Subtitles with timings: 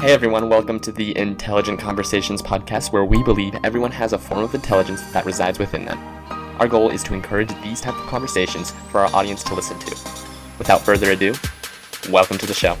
[0.00, 4.42] Hey everyone, welcome to the Intelligent Conversations podcast where we believe everyone has a form
[4.42, 5.98] of intelligence that resides within them.
[6.58, 9.90] Our goal is to encourage these type of conversations for our audience to listen to.
[10.56, 11.34] Without further ado,
[12.08, 12.76] welcome to the show.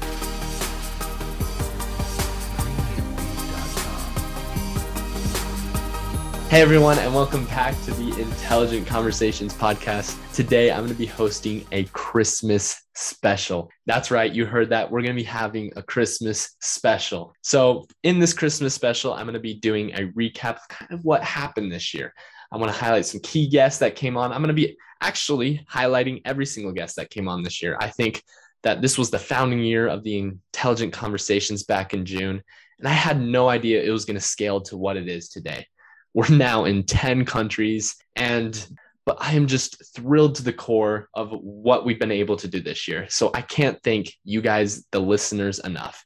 [6.48, 10.16] Hey everyone, and welcome back to the Intelligent Conversations podcast.
[10.32, 13.70] Today I'm going to be hosting a Christmas special.
[13.86, 14.90] That's right, you heard that.
[14.90, 17.34] We're going to be having a Christmas special.
[17.42, 21.04] So, in this Christmas special, I'm going to be doing a recap of kind of
[21.04, 22.12] what happened this year.
[22.52, 24.32] I want to highlight some key guests that came on.
[24.32, 27.76] I'm going to be actually highlighting every single guest that came on this year.
[27.80, 28.22] I think
[28.62, 32.42] that this was the founding year of the Intelligent Conversations back in June,
[32.78, 35.66] and I had no idea it was going to scale to what it is today.
[36.12, 38.66] We're now in 10 countries and
[39.06, 42.60] but I am just thrilled to the core of what we've been able to do
[42.60, 43.06] this year.
[43.08, 46.04] So I can't thank you guys, the listeners, enough.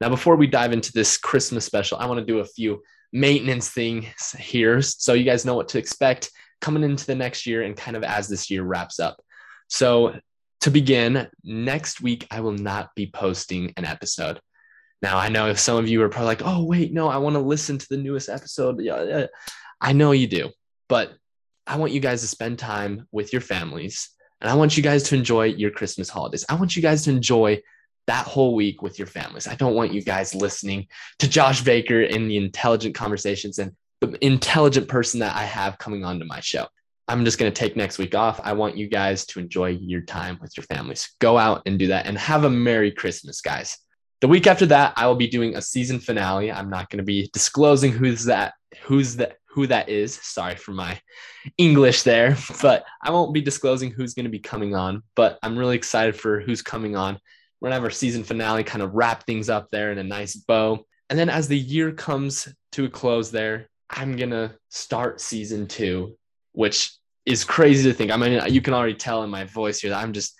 [0.00, 3.70] Now, before we dive into this Christmas special, I want to do a few maintenance
[3.70, 4.06] things
[4.38, 6.30] here so you guys know what to expect
[6.60, 9.20] coming into the next year and kind of as this year wraps up.
[9.68, 10.18] So,
[10.62, 14.40] to begin, next week I will not be posting an episode.
[15.02, 17.34] Now, I know if some of you are probably like, oh, wait, no, I want
[17.34, 18.80] to listen to the newest episode.
[18.80, 19.26] Yeah, yeah.
[19.80, 20.50] I know you do,
[20.88, 21.12] but
[21.68, 24.08] I want you guys to spend time with your families
[24.40, 26.44] and I want you guys to enjoy your Christmas holidays.
[26.48, 27.60] I want you guys to enjoy
[28.06, 29.46] that whole week with your families.
[29.46, 30.86] I don't want you guys listening
[31.18, 36.04] to Josh Baker in the intelligent conversations and the intelligent person that I have coming
[36.04, 36.66] onto my show.
[37.06, 38.40] I'm just going to take next week off.
[38.42, 41.10] I want you guys to enjoy your time with your families.
[41.20, 43.76] Go out and do that and have a Merry Christmas, guys.
[44.20, 46.50] The week after that, I will be doing a season finale.
[46.50, 50.14] I'm not going to be disclosing who's that, who's that, who that is.
[50.22, 51.00] Sorry for my
[51.56, 55.02] English there, but I won't be disclosing who's going to be coming on.
[55.16, 57.18] But I'm really excited for who's coming on.
[57.60, 60.04] We're going to have our season finale kind of wrap things up there in a
[60.04, 60.86] nice bow.
[61.10, 65.66] And then as the year comes to a close there, I'm going to start season
[65.66, 66.16] two,
[66.52, 66.92] which
[67.26, 68.12] is crazy to think.
[68.12, 70.36] I mean, you can already tell in my voice here that I'm just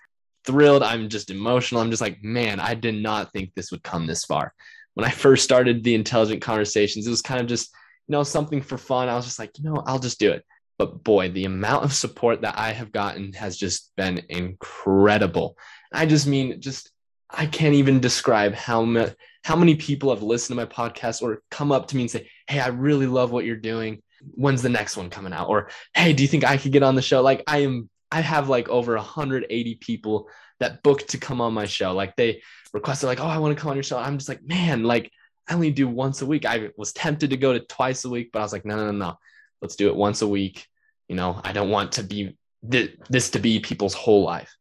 [0.47, 0.85] thrilled.
[0.85, 1.81] I'm just emotional.
[1.81, 4.55] I'm just like, man, I did not think this would come this far.
[4.95, 7.75] When I first started the intelligent conversations, it was kind of just,
[8.09, 9.09] you know, something for fun.
[9.09, 10.45] I was just like, you know, I'll just do it.
[10.79, 15.59] But boy, the amount of support that I have gotten has just been incredible.
[15.93, 16.91] I just mean, just
[17.31, 19.15] I can't even describe how much
[19.45, 22.31] how many people have listened to my podcast or come up to me and say,
[22.47, 24.03] "Hey, I really love what you're doing.
[24.35, 26.95] When's the next one coming out?" Or, "Hey, do you think I could get on
[26.95, 30.29] the show?" Like I am I have like over 180 people
[30.61, 31.93] that booked to come on my show.
[31.93, 32.43] Like they
[32.73, 33.99] requested, like, oh, I want to come on your show.
[33.99, 35.11] I'm just like, man, like
[35.49, 36.45] I only do once a week.
[36.45, 38.87] I was tempted to go to twice a week, but I was like, no, no,
[38.87, 39.19] no, no.
[39.63, 40.67] Let's do it once a week.
[41.09, 42.37] You know, I don't want to be
[42.71, 44.55] th- this to be people's whole life.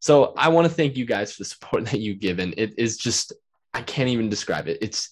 [0.00, 2.54] So I want to thank you guys for the support that you've given.
[2.56, 3.32] It is just,
[3.72, 4.78] I can't even describe it.
[4.82, 5.10] It's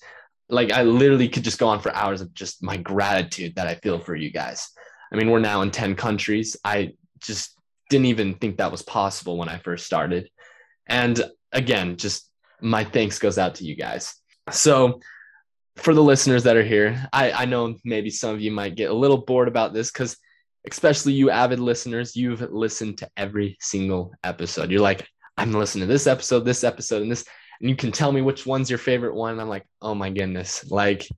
[0.48, 3.76] like I literally could just go on for hours of just my gratitude that I
[3.76, 4.68] feel for you guys.
[5.10, 6.56] I mean, we're now in 10 countries.
[6.64, 7.56] I just
[7.88, 10.30] didn't even think that was possible when I first started.
[10.86, 11.22] And
[11.52, 12.28] again, just
[12.60, 14.14] my thanks goes out to you guys.
[14.50, 15.00] So,
[15.76, 18.90] for the listeners that are here, I, I know maybe some of you might get
[18.90, 20.16] a little bored about this because,
[20.68, 24.70] especially you avid listeners, you've listened to every single episode.
[24.70, 25.06] You're like,
[25.36, 27.24] I'm listening to this episode, this episode, and this,
[27.60, 29.40] and you can tell me which one's your favorite one.
[29.40, 31.08] I'm like, oh my goodness, like,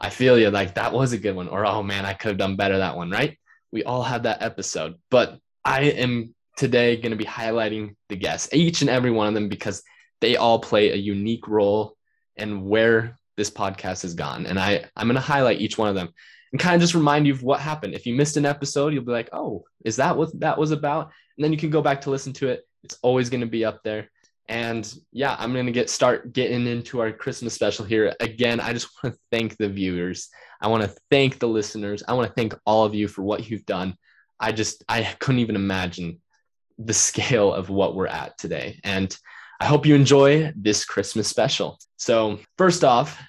[0.00, 0.50] I feel you.
[0.50, 1.48] Like, that was a good one.
[1.48, 3.38] Or, oh man, I could have done better that one, right?
[3.72, 4.96] We all have that episode.
[5.10, 9.34] But I am today going to be highlighting the guests, each and every one of
[9.34, 9.82] them, because
[10.20, 11.96] they all play a unique role
[12.36, 14.46] and where this podcast has gone.
[14.46, 16.10] And I, I'm going to highlight each one of them
[16.52, 17.94] and kind of just remind you of what happened.
[17.94, 21.10] If you missed an episode, you'll be like, oh, is that what that was about?
[21.36, 22.66] And then you can go back to listen to it.
[22.84, 24.10] It's always going to be up there.
[24.48, 28.14] And yeah, I'm going to get start getting into our Christmas special here.
[28.20, 30.28] Again, I just want to thank the viewers.
[30.60, 32.02] I want to thank the listeners.
[32.06, 33.96] I want to thank all of you for what you've done.
[34.38, 36.20] I just I couldn't even imagine
[36.78, 38.80] the scale of what we're at today.
[38.84, 39.16] And
[39.60, 41.78] I hope you enjoy this Christmas special.
[41.96, 43.20] So, first off,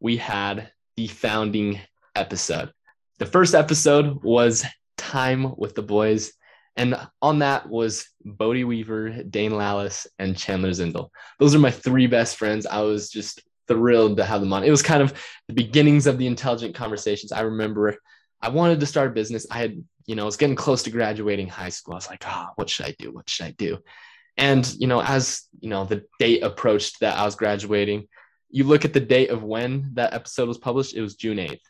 [0.00, 1.80] we had the founding
[2.14, 2.72] episode.
[3.18, 4.64] The first episode was
[4.96, 6.32] Time with the Boys.
[6.76, 11.10] And on that was Bodie Weaver, Dane Lallis, and Chandler Zindel.
[11.38, 12.66] Those are my three best friends.
[12.66, 14.64] I was just thrilled to have them on.
[14.64, 15.12] It was kind of
[15.48, 17.32] the beginnings of the intelligent conversations.
[17.32, 17.96] I remember
[18.40, 19.46] I wanted to start a business.
[19.50, 21.94] I had you know, I was getting close to graduating high school.
[21.94, 23.12] I was like, ah, oh, what should I do?
[23.12, 23.78] What should I do?
[24.36, 28.08] And, you know, as, you know, the date approached that I was graduating,
[28.50, 31.60] you look at the date of when that episode was published, it was June 8th.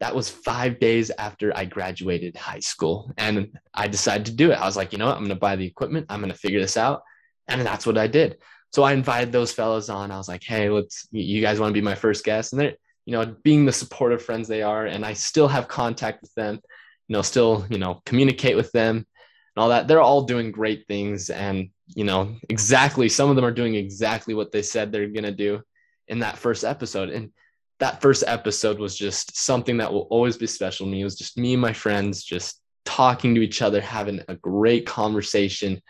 [0.00, 3.12] That was five days after I graduated high school.
[3.16, 4.60] And I decided to do it.
[4.60, 5.16] I was like, you know what?
[5.16, 6.06] I'm going to buy the equipment.
[6.08, 7.02] I'm going to figure this out.
[7.48, 8.38] And that's what I did.
[8.72, 10.10] So I invited those fellows on.
[10.10, 12.52] I was like, hey, let's, you guys want to be my first guest?
[12.52, 12.74] And they're,
[13.06, 16.60] you know, being the supportive friends they are, and I still have contact with them,
[17.08, 19.06] you know, still, you know, communicate with them
[19.56, 19.88] and all that.
[19.88, 21.30] They're all doing great things.
[21.30, 25.24] And, you know, exactly, some of them are doing exactly what they said they're going
[25.24, 25.62] to do
[26.08, 27.08] in that first episode.
[27.08, 27.30] And
[27.80, 31.00] that first episode was just something that will always be special to me.
[31.00, 34.86] It was just me and my friends just talking to each other, having a great
[34.86, 35.80] conversation,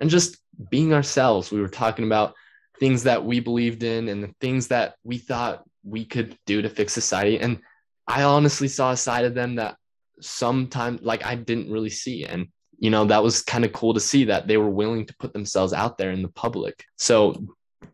[0.00, 0.38] and just
[0.70, 1.50] being ourselves.
[1.50, 2.34] We were talking about
[2.78, 6.68] things that we believed in and the things that we thought we could do to
[6.68, 7.38] fix society.
[7.38, 7.60] And
[8.06, 9.76] I honestly saw a side of them that
[10.20, 12.24] sometimes like I didn't really see.
[12.24, 12.48] And
[12.80, 15.32] you know, that was kind of cool to see that they were willing to put
[15.34, 16.84] themselves out there in the public.
[16.96, 17.36] So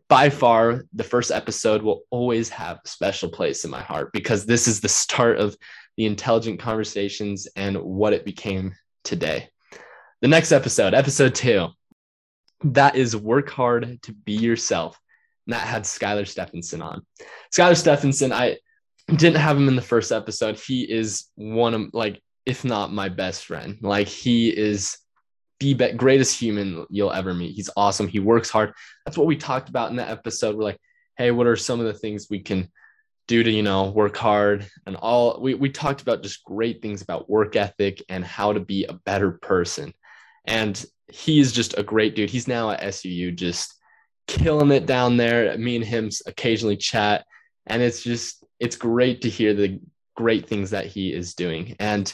[0.07, 4.45] by far the first episode will always have a special place in my heart because
[4.45, 5.57] this is the start of
[5.97, 8.73] the intelligent conversations and what it became
[9.03, 9.49] today.
[10.21, 11.67] The next episode, episode two,
[12.63, 14.97] that is work hard to be yourself.
[15.45, 17.05] And that had Skylar Stephenson on.
[17.53, 18.57] Skylar Stephenson, I
[19.09, 20.57] didn't have him in the first episode.
[20.57, 23.77] He is one of like, if not my best friend.
[23.81, 24.97] Like he is
[25.59, 27.53] the be- greatest human you'll ever meet.
[27.53, 28.07] He's awesome.
[28.07, 28.73] He works hard.
[29.05, 30.55] That's what we talked about in that episode.
[30.55, 30.79] We're like,
[31.17, 32.71] hey, what are some of the things we can
[33.27, 37.01] do to, you know, work hard and all we, we talked about just great things
[37.01, 39.93] about work ethic and how to be a better person.
[40.45, 42.29] And he's just a great dude.
[42.29, 43.73] He's now at SUU just
[44.25, 45.57] killing it down there.
[45.57, 47.25] Me and him occasionally chat.
[47.65, 49.81] And it's just, it's great to hear the
[50.15, 51.75] great things that he is doing.
[51.79, 52.13] And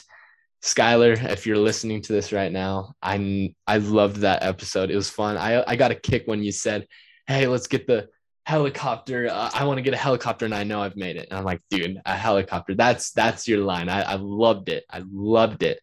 [0.64, 4.90] Skylar, if you're listening to this right now, I I loved that episode.
[4.90, 5.36] It was fun.
[5.36, 6.88] I I got a kick when you said,
[7.26, 8.08] "Hey, let's get the
[8.46, 9.28] helicopter.
[9.30, 11.44] Uh, I want to get a helicopter, and I know I've made it." And I'm
[11.44, 12.74] like, "Dude, a helicopter.
[12.74, 14.84] That's that's your line." I, I loved it.
[14.90, 15.80] I loved it.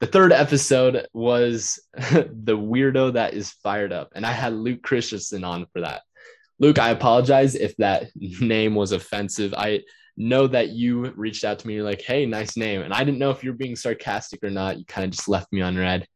[0.00, 5.42] The third episode was the weirdo that is fired up, and I had Luke Christensen
[5.42, 6.02] on for that.
[6.58, 9.54] Luke, I apologize if that name was offensive.
[9.56, 9.84] I
[10.16, 11.74] know that you reached out to me.
[11.74, 12.82] You're like, hey, nice name.
[12.82, 14.78] And I didn't know if you're being sarcastic or not.
[14.78, 16.06] You kind of just left me on read.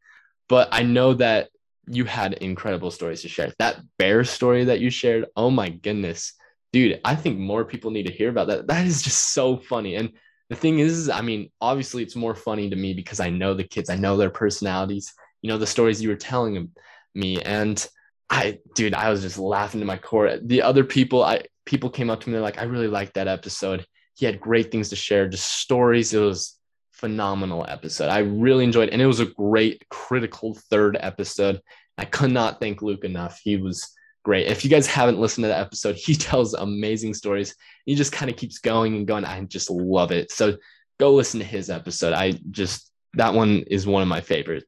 [0.49, 1.51] But I know that
[1.87, 3.53] you had incredible stories to share.
[3.59, 6.33] That bear story that you shared, oh my goodness.
[6.73, 8.69] Dude, I think more people need to hear about that.
[8.69, 9.97] That is just so funny.
[9.97, 10.13] And
[10.49, 13.65] the thing is, I mean, obviously it's more funny to me because I know the
[13.65, 15.13] kids, I know their personalities,
[15.43, 16.71] you know, the stories you were telling
[17.15, 17.41] me.
[17.43, 17.87] And
[18.29, 20.39] I, dude, I was just laughing to my core.
[20.43, 23.29] The other people, I people came up to me, they're like, I really liked that
[23.29, 23.87] episode.
[24.21, 26.13] He had great things to share, just stories.
[26.13, 26.59] It was
[26.93, 28.11] phenomenal episode.
[28.11, 28.93] I really enjoyed, it.
[28.93, 31.63] and it was a great critical third episode.
[31.97, 33.41] I could not thank Luke enough.
[33.43, 33.91] He was
[34.23, 34.47] great.
[34.47, 37.55] If you guys haven't listened to the episode, he tells amazing stories.
[37.87, 39.25] He just kind of keeps going and going.
[39.25, 40.31] I just love it.
[40.31, 40.59] So
[40.99, 42.13] go listen to his episode.
[42.13, 44.67] I just that one is one of my favorites.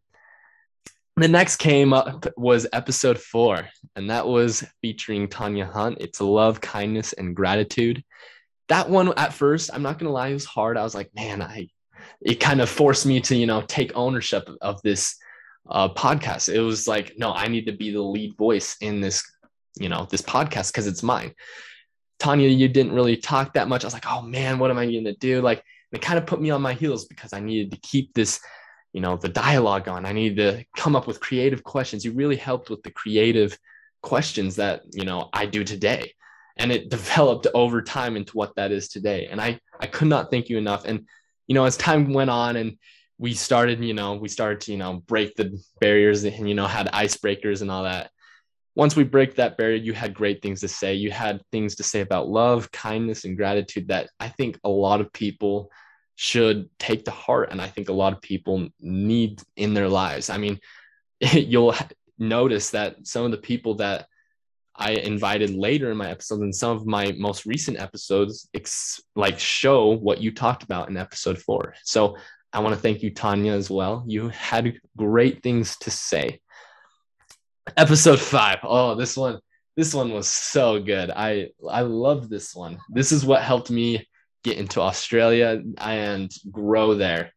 [1.17, 5.99] The next came up was episode four, and that was featuring Tanya Hunt.
[6.01, 8.03] It's love, kindness, and gratitude
[8.73, 10.79] that one at first, I'm not gonna lie, it was hard.
[10.79, 11.69] I was like, man, I
[12.23, 15.17] it kind of forced me to, you know, take ownership of this
[15.69, 16.53] uh, podcast.
[16.53, 19.23] It was like, no, I need to be the lead voice in this,
[19.79, 21.35] you know, this podcast because it's mine.
[22.19, 23.85] Tanya, you didn't really talk that much.
[23.85, 25.43] I was like, oh man, what am I going to do?
[25.43, 28.41] Like, it kind of put me on my heels because I needed to keep this,
[28.95, 30.07] you know, the dialogue on.
[30.07, 32.07] I needed to come up with creative questions.
[32.07, 33.59] You really helped with the creative
[34.03, 36.15] questions that, you know, I do today
[36.57, 39.29] and it developed over time into what that is today.
[39.31, 40.85] And i i could not thank you enough.
[40.85, 41.07] And
[41.47, 42.79] you know as time went on and
[43.19, 46.67] we started you know we started to you know break the barriers and you know
[46.67, 48.11] had icebreakers and all that.
[48.75, 50.95] Once we break that barrier you had great things to say.
[50.95, 55.01] You had things to say about love kindness and gratitude that i think a lot
[55.01, 55.71] of people
[56.15, 57.51] should take to heart.
[57.51, 60.31] And i think a lot of people need in their lives.
[60.31, 60.59] I mean
[61.33, 61.75] you'll
[62.19, 64.07] notice that some of the people that
[64.83, 69.39] I invited later in my episodes and some of my most recent episodes ex- like
[69.39, 71.75] show what you talked about in episode four.
[71.85, 72.17] So
[72.53, 74.05] I want to thank you, Tanya, as well.
[74.07, 76.41] You had great things to say.
[77.77, 78.59] Episode five.
[78.65, 79.39] Oh, this one,
[79.77, 81.11] this one was so good.
[81.11, 82.79] I I love this one.
[82.91, 84.07] This is what helped me
[84.43, 87.33] get into Australia and grow there.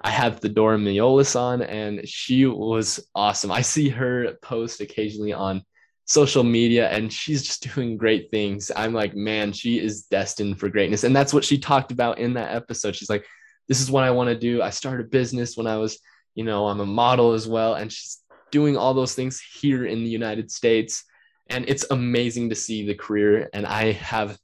[0.00, 3.50] I have Theodora Miolis on, and she was awesome.
[3.50, 5.62] I see her post occasionally on
[6.06, 8.70] social media and she's just doing great things.
[8.74, 11.04] I'm like, man, she is destined for greatness.
[11.04, 12.96] And that's what she talked about in that episode.
[12.96, 13.26] She's like,
[13.68, 14.62] this is what I want to do.
[14.62, 15.98] I started a business when I was,
[16.34, 17.74] you know, I'm a model as well.
[17.74, 18.18] And she's
[18.52, 21.04] doing all those things here in the United States.
[21.48, 23.50] And it's amazing to see the career.
[23.52, 24.38] And I have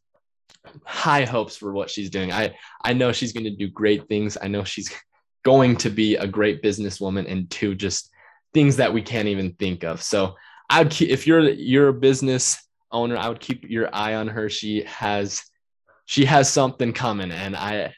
[0.85, 2.33] high hopes for what she's doing.
[2.33, 4.37] I, I know she's going to do great things.
[4.41, 4.93] I know she's
[5.45, 8.11] going to be a great businesswoman and two just
[8.55, 10.03] things that we can't even think of.
[10.03, 10.35] So
[10.73, 14.49] I'd keep if you're you're a business owner, I would keep your eye on her.
[14.49, 15.43] She has
[16.07, 17.93] she has something coming, and I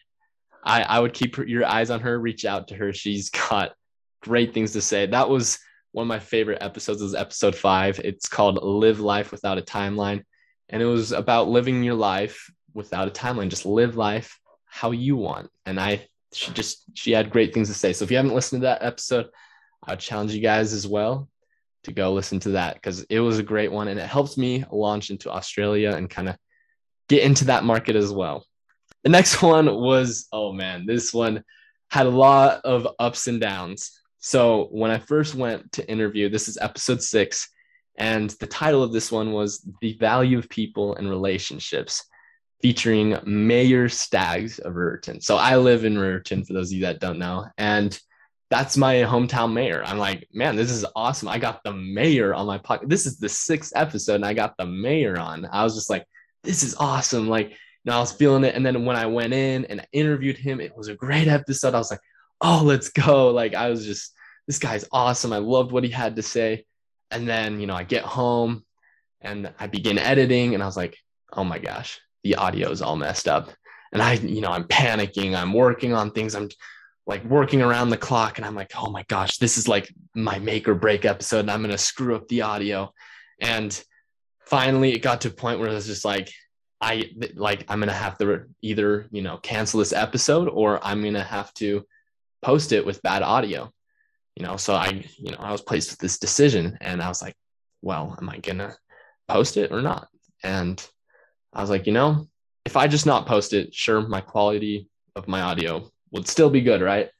[0.64, 2.18] I I would keep your eyes on her.
[2.18, 2.92] Reach out to her.
[2.92, 3.74] She's got
[4.22, 5.06] great things to say.
[5.06, 5.58] That was
[5.92, 7.00] one of my favorite episodes.
[7.00, 8.00] Was episode five.
[8.00, 10.24] It's called "Live Life Without a Timeline,"
[10.68, 13.50] and it was about living your life without a timeline.
[13.50, 15.48] Just live life how you want.
[15.64, 17.92] And I she just she had great things to say.
[17.92, 19.28] So if you haven't listened to that episode,
[19.84, 21.28] I challenge you guys as well
[21.84, 24.64] to go listen to that because it was a great one and it helps me
[24.70, 26.36] launch into Australia and kind of
[27.08, 28.44] get into that market as well.
[29.02, 31.44] The next one was oh man, this one
[31.90, 34.00] had a lot of ups and downs.
[34.18, 37.50] So when I first went to interview, this is episode six,
[37.96, 42.04] and the title of this one was The Value of People and Relationships
[42.62, 45.20] featuring Mayor Staggs of Riverton.
[45.20, 47.98] So I live in Riverton, for those of you that don't know, and
[48.54, 49.82] that's my hometown mayor.
[49.84, 51.26] I'm like, man, this is awesome.
[51.28, 52.88] I got the mayor on my podcast.
[52.88, 55.48] This is the sixth episode, and I got the mayor on.
[55.50, 56.06] I was just like,
[56.44, 57.28] this is awesome.
[57.28, 58.54] Like, know, I was feeling it.
[58.54, 61.74] And then when I went in and I interviewed him, it was a great episode.
[61.74, 62.00] I was like,
[62.40, 63.30] oh, let's go.
[63.30, 64.14] Like, I was just,
[64.46, 65.32] this guy's awesome.
[65.32, 66.64] I loved what he had to say.
[67.10, 68.64] And then, you know, I get home
[69.20, 70.96] and I begin editing, and I was like,
[71.32, 73.50] oh my gosh, the audio is all messed up.
[73.92, 75.34] And I, you know, I'm panicking.
[75.34, 76.34] I'm working on things.
[76.34, 76.48] I'm
[77.06, 78.38] like working around the clock.
[78.38, 81.40] And I'm like, oh my gosh, this is like my make or break episode.
[81.40, 82.92] And I'm going to screw up the audio.
[83.40, 83.82] And
[84.46, 86.30] finally, it got to a point where it was just like,
[86.80, 91.02] I like, I'm going to have to either, you know, cancel this episode or I'm
[91.02, 91.84] going to have to
[92.42, 93.70] post it with bad audio.
[94.36, 97.22] You know, so I, you know, I was placed with this decision and I was
[97.22, 97.36] like,
[97.82, 98.76] well, am I going to
[99.28, 100.08] post it or not?
[100.42, 100.84] And
[101.52, 102.26] I was like, you know,
[102.64, 106.62] if I just not post it, sure, my quality of my audio would still be
[106.62, 107.10] good, right?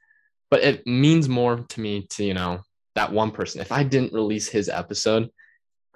[0.51, 2.61] But it means more to me to, you know,
[2.95, 3.61] that one person.
[3.61, 5.29] If I didn't release his episode,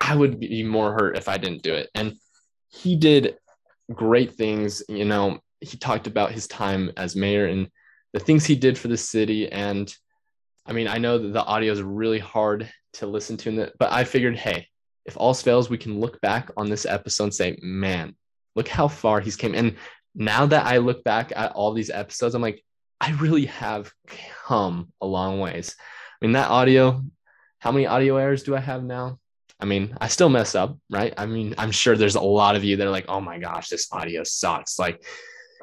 [0.00, 1.88] I would be more hurt if I didn't do it.
[1.94, 2.14] And
[2.68, 3.36] he did
[3.92, 4.82] great things.
[4.88, 7.68] You know, he talked about his time as mayor and
[8.12, 9.50] the things he did for the city.
[9.50, 9.92] And
[10.66, 14.04] I mean, I know that the audio is really hard to listen to, but I
[14.04, 14.66] figured, hey,
[15.04, 18.14] if all fails, we can look back on this episode and say, man,
[18.56, 19.54] look how far he's came.
[19.54, 19.76] And
[20.14, 22.62] now that I look back at all these episodes, I'm like,
[23.00, 23.92] I really have
[24.46, 25.76] come a long ways.
[25.78, 27.04] I mean, that audio,
[27.60, 29.18] how many audio errors do I have now?
[29.60, 31.14] I mean, I still mess up, right?
[31.16, 33.68] I mean, I'm sure there's a lot of you that are like, oh my gosh,
[33.68, 34.78] this audio sucks.
[34.78, 35.04] Like,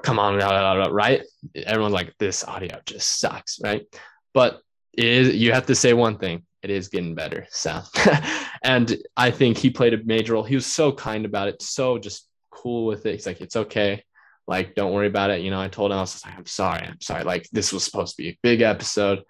[0.04, 1.24] come on, blah, blah, blah, right?
[1.56, 3.86] Everyone's like, this audio just sucks, right?
[4.34, 4.60] But
[4.94, 7.48] it is, you have to say one thing it is getting better.
[7.52, 7.82] So,
[8.64, 10.44] and I think he played a major role.
[10.44, 13.14] He was so kind about it, so just cool with it.
[13.14, 14.04] He's like, it's okay.
[14.48, 15.42] Like, don't worry about it.
[15.42, 16.86] You know, I told him, I was like, I'm sorry.
[16.86, 17.24] I'm sorry.
[17.24, 19.24] Like, this was supposed to be a big episode.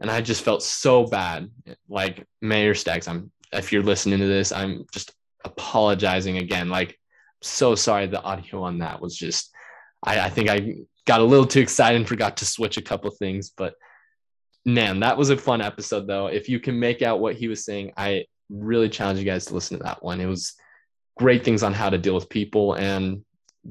[0.00, 1.50] And I just felt so bad.
[1.88, 5.12] Like, Mayor Staggs, I'm, if you're listening to this, I'm just
[5.44, 6.68] apologizing again.
[6.68, 6.98] Like,
[7.42, 8.06] so sorry.
[8.06, 9.52] The audio on that was just,
[10.04, 13.10] I, I think I got a little too excited and forgot to switch a couple
[13.10, 13.50] things.
[13.56, 13.74] But
[14.64, 16.28] man, that was a fun episode, though.
[16.28, 19.54] If you can make out what he was saying, I really challenge you guys to
[19.54, 20.20] listen to that one.
[20.20, 20.54] It was,
[21.18, 23.22] great things on how to deal with people and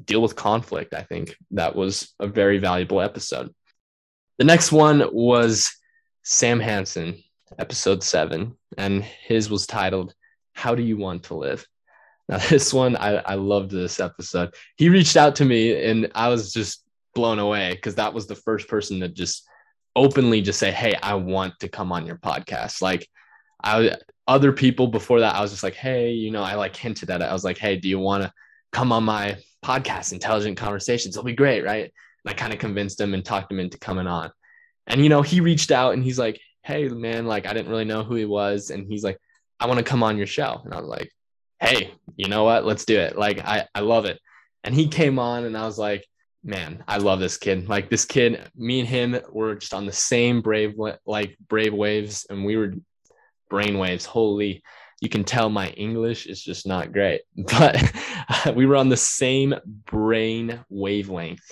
[0.05, 0.93] deal with conflict.
[0.93, 3.53] I think that was a very valuable episode.
[4.37, 5.71] The next one was
[6.23, 7.21] Sam Hansen,
[7.57, 10.13] episode seven, and his was titled,
[10.53, 11.65] How Do You Want to Live?
[12.27, 14.53] Now, this one, I, I loved this episode.
[14.77, 16.83] He reached out to me and I was just
[17.15, 19.47] blown away because that was the first person that just
[19.95, 22.81] openly just say, Hey, I want to come on your podcast.
[22.81, 23.07] Like,
[23.63, 23.97] I
[24.29, 27.21] other people before that, I was just like, hey, you know, I like hinted at
[27.21, 27.25] it.
[27.25, 28.31] I was like, hey, do you want to
[28.71, 31.15] come on my podcast, Intelligent Conversations?
[31.15, 31.91] It'll be great, right?
[32.25, 34.31] And I kind of convinced him and talked him into coming on.
[34.87, 37.85] And you know, he reached out and he's like, hey, man, like I didn't really
[37.85, 39.17] know who he was, and he's like,
[39.59, 40.61] I want to come on your show.
[40.63, 41.11] And I was like,
[41.59, 42.65] hey, you know what?
[42.65, 43.17] Let's do it.
[43.17, 44.19] Like I I love it.
[44.63, 46.05] And he came on, and I was like,
[46.43, 47.69] man, I love this kid.
[47.69, 50.75] Like this kid, me and him were just on the same brave
[51.05, 52.73] like brave waves, and we were
[53.49, 54.05] brain waves.
[54.05, 54.63] Holy,
[55.01, 57.81] you can tell my English is just not great, but
[58.55, 61.51] we were on the same brain wavelength.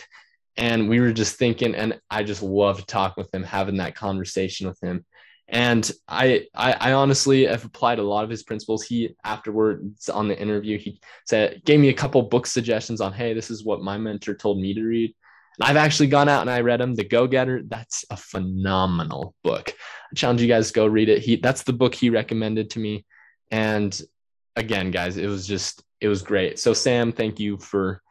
[0.60, 4.68] And we were just thinking, and I just loved talking with him, having that conversation
[4.68, 5.06] with him.
[5.48, 8.84] And I, I, I honestly have applied a lot of his principles.
[8.84, 13.34] He afterwards on the interview, he said, gave me a couple book suggestions on, hey,
[13.34, 15.16] this is what my mentor told me to read.
[15.60, 17.64] And I've actually gone out and I read him, The Go Getter.
[17.66, 19.74] That's a phenomenal book.
[20.12, 21.22] I challenge you guys to go read it.
[21.22, 23.06] He that's the book he recommended to me.
[23.52, 24.00] And
[24.56, 26.60] again, guys, it was just it was great.
[26.60, 28.02] So Sam, thank you for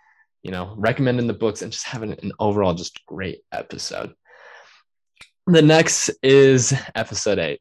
[0.43, 4.15] you know recommending the books and just having an overall just great episode.
[5.47, 7.61] The next is episode eight.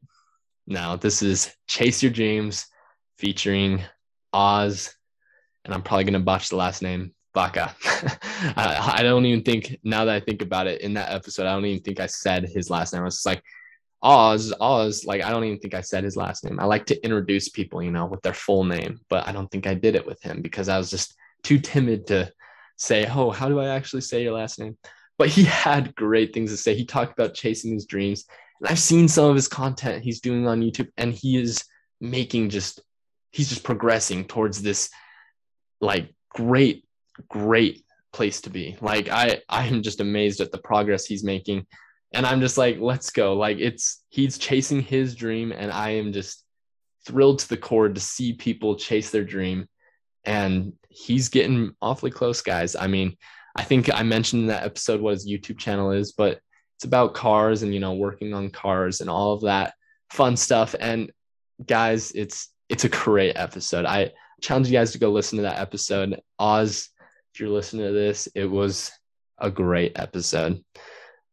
[0.67, 2.65] Now, this is Chase Your Dreams,
[3.19, 3.83] featuring
[4.33, 4.93] Oz,
[5.63, 7.75] and I'm probably gonna botch the last name, Baca.
[8.55, 11.53] I, I, don't even think now that I think about it in that episode, I
[11.53, 13.03] don't even think I said his last name.
[13.03, 13.43] I was just like
[14.05, 15.03] Oz, Oz.
[15.03, 16.59] Like I don't even think I said his last name.
[16.59, 19.65] I like to introduce people, you know, with their full name, but I don't think
[19.65, 22.31] I did it with him because I was just too timid to
[22.77, 24.77] say, "Oh, how do I actually say your last name?"
[25.17, 26.75] But he had great things to say.
[26.75, 28.25] He talked about chasing his dreams,
[28.59, 31.65] and I've seen some of his content he's doing on YouTube, and he is
[31.99, 32.81] making just
[33.31, 34.91] he's just progressing towards this
[35.81, 36.85] like great
[37.29, 37.83] great
[38.13, 41.65] place to be like i i am just amazed at the progress he's making
[42.15, 46.11] and i'm just like let's go like it's he's chasing his dream and i am
[46.11, 46.43] just
[47.05, 49.67] thrilled to the core to see people chase their dream
[50.23, 53.15] and he's getting awfully close guys i mean
[53.55, 56.39] i think i mentioned in that episode what his youtube channel is but
[56.77, 59.73] it's about cars and you know working on cars and all of that
[60.09, 61.11] fun stuff and
[61.67, 63.85] guys it's it's a great episode.
[63.85, 66.19] I challenge you guys to go listen to that episode.
[66.39, 66.89] Oz,
[67.33, 68.91] if you're listening to this, it was
[69.37, 70.63] a great episode.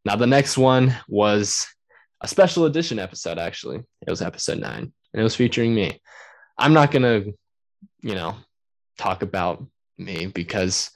[0.04, 1.66] Now, the next one was
[2.20, 3.78] a special edition episode, actually.
[3.78, 6.00] It was episode nine, and it was featuring me.
[6.58, 7.32] I'm not going to,
[8.02, 8.36] you know,
[8.98, 9.64] talk about
[9.98, 10.90] me because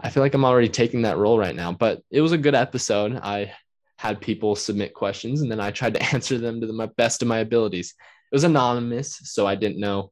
[0.00, 2.54] I feel like I'm already taking that role right now, but it was a good
[2.54, 3.18] episode.
[3.22, 3.52] I
[3.98, 7.28] had people submit questions and then I tried to answer them to the best of
[7.28, 7.94] my abilities
[8.34, 10.10] it was anonymous, so I didn't know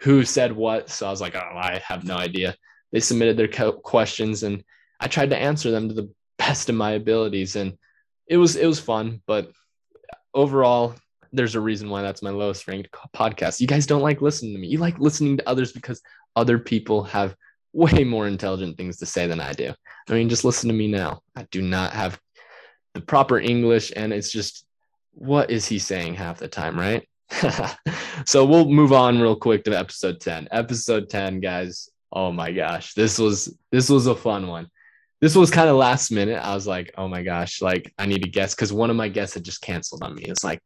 [0.00, 0.88] who said what.
[0.88, 2.54] So I was like, oh, I have no idea.
[2.92, 4.64] They submitted their co- questions, and
[4.98, 7.76] I tried to answer them to the best of my abilities, and
[8.26, 9.22] it was it was fun.
[9.26, 9.50] But
[10.34, 10.94] overall,
[11.32, 13.60] there's a reason why that's my lowest ranked podcast.
[13.60, 14.68] You guys don't like listening to me.
[14.68, 16.02] You like listening to others because
[16.36, 17.34] other people have
[17.72, 19.74] way more intelligent things to say than I do.
[20.08, 21.20] I mean, just listen to me now.
[21.36, 22.18] I do not have
[22.94, 24.64] the proper English, and it's just
[25.12, 27.06] what is he saying half the time, right?
[28.24, 30.48] so we'll move on real quick to episode 10.
[30.50, 31.90] Episode 10, guys.
[32.12, 32.94] Oh my gosh.
[32.94, 34.70] This was this was a fun one.
[35.20, 36.38] This was kind of last minute.
[36.38, 39.08] I was like, oh my gosh, like I need to guess because one of my
[39.08, 40.22] guests had just canceled on me.
[40.22, 40.60] It's like,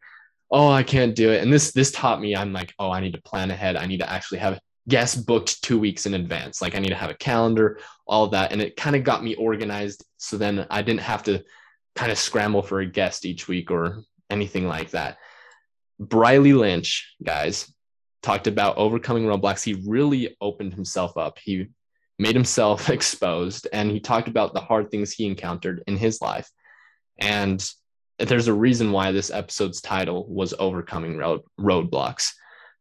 [0.50, 1.42] oh, I can't do it.
[1.42, 3.76] And this this taught me I'm like, oh, I need to plan ahead.
[3.76, 6.60] I need to actually have guests booked two weeks in advance.
[6.60, 8.52] Like I need to have a calendar, all that.
[8.52, 10.04] And it kind of got me organized.
[10.18, 11.42] So then I didn't have to
[11.94, 15.18] kind of scramble for a guest each week or anything like that.
[15.98, 17.72] Briley Lynch, guys,
[18.22, 19.62] talked about overcoming roadblocks.
[19.62, 21.38] He really opened himself up.
[21.38, 21.68] He
[22.22, 26.48] made himself exposed and he talked about the hard things he encountered in his life.
[27.18, 27.62] And
[28.18, 32.30] there's a reason why this episode's title was Overcoming Road Roadblocks,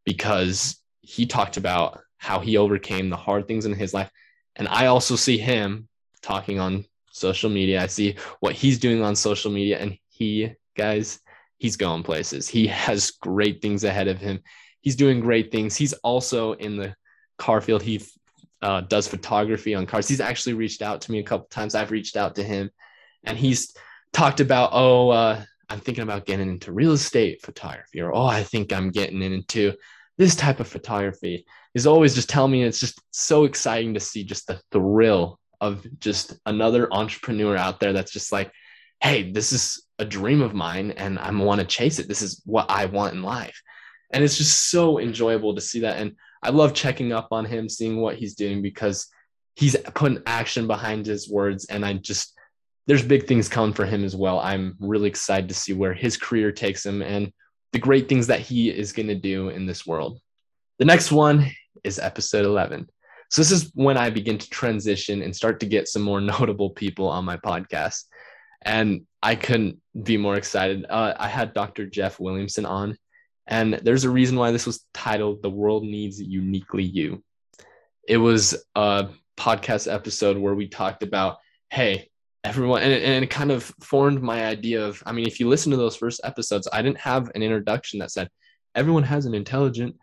[0.06, 4.12] because he talked about how he overcame the hard things in his life.
[4.56, 5.88] And I also see him
[6.21, 7.82] talking on social media.
[7.82, 9.80] I see what he's doing on social media.
[9.80, 11.19] And he, guys,
[11.58, 12.47] he's going places.
[12.47, 14.41] He has great things ahead of him.
[14.82, 15.75] He's doing great things.
[15.75, 16.95] He's also in the
[17.39, 17.82] car field.
[17.82, 18.06] He
[18.62, 20.08] uh, does photography on cars.
[20.08, 21.76] He's actually reached out to me a couple times.
[21.76, 22.69] I've reached out to him,
[23.24, 23.76] and he's
[24.13, 28.43] talked about, oh, uh, I'm thinking about getting into real estate photography, or oh, I
[28.43, 29.74] think I'm getting into
[30.17, 31.45] this type of photography.
[31.74, 35.86] He's always just telling me it's just so exciting to see just the thrill of
[36.00, 38.52] just another entrepreneur out there that's just like,
[39.02, 42.08] hey, this is a dream of mine and I want to chase it.
[42.08, 43.62] This is what I want in life.
[44.12, 45.97] And it's just so enjoyable to see that.
[45.97, 49.08] And I love checking up on him, seeing what he's doing because
[49.56, 51.65] he's putting action behind his words.
[51.65, 52.34] And I just,
[52.88, 54.39] there's big things coming for him as well.
[54.39, 57.32] I'm really excited to see where his career takes him and
[57.73, 60.19] the great things that he is going to do in this world.
[60.80, 61.51] The next one
[61.84, 62.89] is episode 11.
[63.30, 66.71] So, this is when I begin to transition and start to get some more notable
[66.71, 68.04] people on my podcast
[68.62, 70.86] and I couldn't be more excited.
[70.89, 71.86] Uh, I had Dr.
[71.86, 72.97] Jeff Williamson on,
[73.47, 77.23] and there's a reason why this was titled "The World Needs Uniquely You."
[78.08, 81.38] It was a podcast episode where we talked about,
[81.69, 82.10] hey,
[82.43, 85.01] everyone, and, and it kind of formed my idea of.
[85.06, 88.12] I mean, if you listen to those first episodes, I didn't have an introduction that
[88.12, 88.30] said
[88.75, 89.97] everyone has an intelligence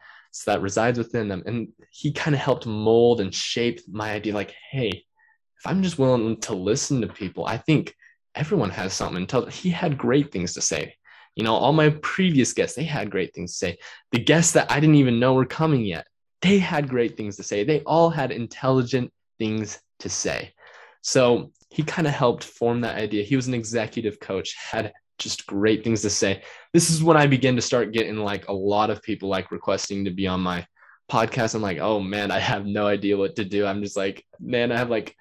[0.46, 4.34] that resides within them, and he kind of helped mold and shape my idea.
[4.34, 7.94] Like, hey, if I'm just willing to listen to people, I think
[8.34, 9.26] everyone has something.
[9.50, 10.94] He had great things to say.
[11.38, 13.78] You know, all my previous guests, they had great things to say.
[14.10, 16.08] The guests that I didn't even know were coming yet,
[16.42, 17.62] they had great things to say.
[17.62, 20.52] They all had intelligent things to say.
[21.00, 23.22] So he kind of helped form that idea.
[23.22, 26.42] He was an executive coach, had just great things to say.
[26.72, 30.06] This is when I began to start getting like a lot of people like requesting
[30.06, 30.66] to be on my
[31.08, 31.54] podcast.
[31.54, 33.64] I'm like, oh man, I have no idea what to do.
[33.64, 35.14] I'm just like, man, I have like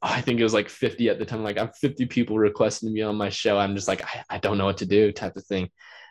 [0.00, 1.42] I think it was like 50 at the time.
[1.42, 3.58] Like I'm 50 people requesting be on my show.
[3.58, 5.68] I'm just like, I, I don't know what to do type of thing.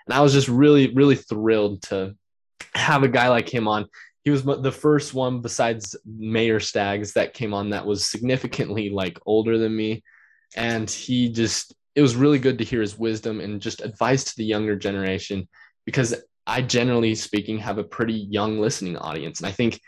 [0.08, 2.16] And I was just really, really thrilled to
[2.74, 3.86] have a guy like him on.
[4.24, 9.20] He was the first one besides Mayor Staggs that came on that was significantly like
[9.26, 10.04] older than me.
[10.56, 14.34] And he just, it was really good to hear his wisdom and just advice to
[14.36, 15.48] the younger generation
[15.86, 16.14] because
[16.46, 19.40] I generally speaking have a pretty young listening audience.
[19.40, 19.80] And I think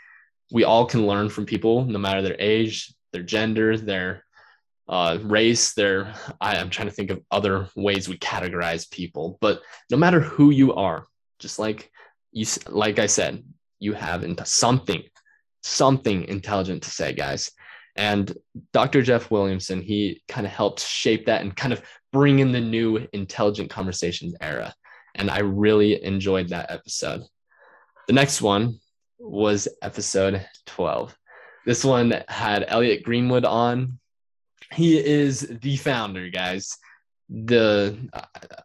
[0.51, 4.23] we all can learn from people no matter their age, their gender, their
[4.87, 9.61] uh, race, their, I, I'm trying to think of other ways we categorize people, but
[9.91, 11.05] no matter who you are,
[11.37, 11.91] just like
[12.31, 13.43] you, like I said,
[13.79, 15.03] you have into something,
[15.61, 17.51] something intelligent to say, guys.
[17.95, 18.35] And
[18.73, 19.01] Dr.
[19.01, 23.07] Jeff Williamson, he kind of helped shape that and kind of bring in the new
[23.13, 24.73] intelligent conversations era.
[25.15, 27.23] And I really enjoyed that episode.
[28.07, 28.79] The next one
[29.19, 31.15] was episode 12.
[31.69, 33.99] This one had Elliot Greenwood on.
[34.73, 36.75] He is the founder, guys.
[37.29, 37.95] The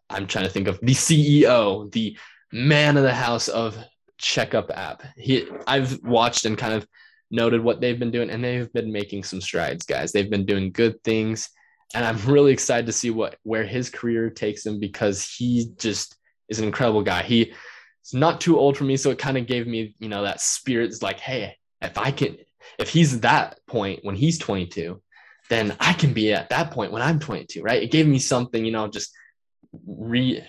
[0.08, 2.16] I'm trying to think of the CEO, the
[2.50, 3.76] man of the house of
[4.16, 5.02] Checkup app.
[5.18, 6.88] He I've watched and kind of
[7.30, 10.10] noted what they've been doing, and they've been making some strides, guys.
[10.10, 11.50] They've been doing good things,
[11.94, 16.16] and I'm really excited to see what where his career takes him because he just
[16.48, 17.22] is an incredible guy.
[17.22, 17.52] He
[18.02, 20.40] is not too old for me, so it kind of gave me, you know, that
[20.40, 20.86] spirit.
[20.86, 22.38] It's like, hey, if I can,
[22.79, 25.00] if he's that point when he's 22,
[25.50, 27.83] then I can be at that point when I'm 22, right?
[27.83, 29.14] It gave me something, you know, just
[29.87, 30.42] re,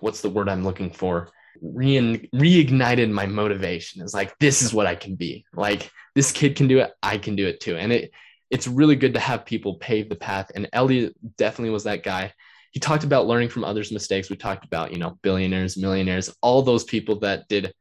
[0.00, 1.30] what's the word I'm looking for?
[1.60, 4.02] Re- reignited my motivation.
[4.02, 5.44] It's like, this is what I can be.
[5.52, 6.92] Like, this kid can do it.
[7.02, 7.76] I can do it too.
[7.76, 8.12] And it,
[8.50, 10.50] it's really good to have people pave the path.
[10.54, 12.32] And Elliot definitely was that guy.
[12.70, 14.30] He talked about learning from others' mistakes.
[14.30, 17.72] We talked about, you know, billionaires, millionaires, all those people that did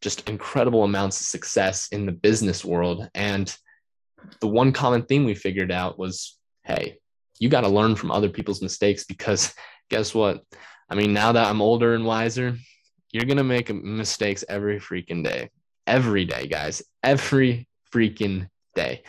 [0.00, 3.08] just incredible amounts of success in the business world.
[3.14, 3.54] And
[4.40, 6.98] the one common theme we figured out was hey,
[7.38, 9.54] you got to learn from other people's mistakes because
[9.90, 10.42] guess what?
[10.88, 12.56] I mean, now that I'm older and wiser,
[13.12, 15.50] you're going to make mistakes every freaking day.
[15.86, 16.82] Every day, guys.
[17.02, 19.02] Every freaking day.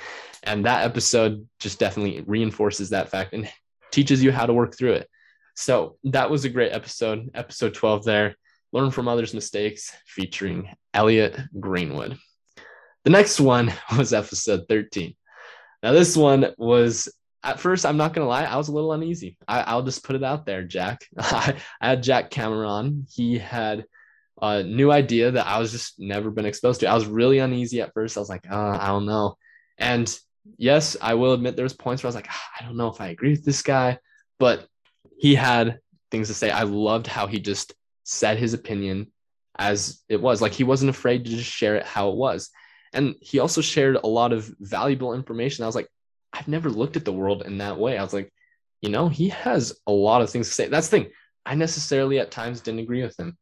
[0.44, 3.50] And that episode just definitely reinforces that fact and
[3.92, 5.10] teaches you how to work through it.
[5.56, 8.36] So that was a great episode, episode 12 there.
[8.74, 12.18] Learn from others' mistakes, featuring Elliot Greenwood.
[13.04, 15.16] The next one was episode 13.
[15.84, 17.10] Now, this one was
[17.44, 19.38] at first, I'm not gonna lie, I was a little uneasy.
[19.48, 21.06] I, will just put it out there, Jack.
[21.18, 23.06] I, I had Jack Cameron.
[23.10, 23.86] He had
[24.42, 26.88] a new idea that I was just never been exposed to.
[26.88, 28.18] I was really uneasy at first.
[28.18, 29.38] I was like, uh, I don't know.
[29.78, 30.14] And
[30.58, 32.90] yes, I will admit there was points where I was like, ah, I don't know
[32.90, 34.00] if I agree with this guy,
[34.40, 34.68] but
[35.18, 35.80] he had
[36.12, 36.52] things to say.
[36.52, 37.74] I loved how he just
[38.08, 39.12] said his opinion
[39.60, 40.42] as it was.
[40.42, 42.50] Like he wasn't afraid to just share it how it was.
[42.94, 45.64] And he also shared a lot of valuable information.
[45.64, 45.90] I was like,
[46.32, 47.98] I've never looked at the world in that way.
[47.98, 48.32] I was like,
[48.82, 50.68] you know, he has a lot of things to say.
[50.70, 51.12] That's the thing.
[51.46, 53.38] I necessarily at times didn't agree with him,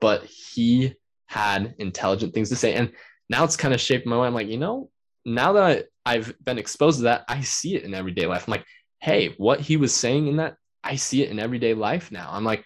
[0.00, 0.94] but he
[1.26, 2.72] had intelligent things to say.
[2.74, 2.92] And
[3.28, 4.26] now it's kind of shaped my way.
[4.26, 4.90] I'm like, you know,
[5.26, 5.62] now that
[6.06, 8.44] I, I've been exposed to that, I see it in everyday life.
[8.46, 8.64] I'm like,
[9.00, 12.30] hey, what he was saying in that, I see it in everyday life now.
[12.32, 12.64] I'm like,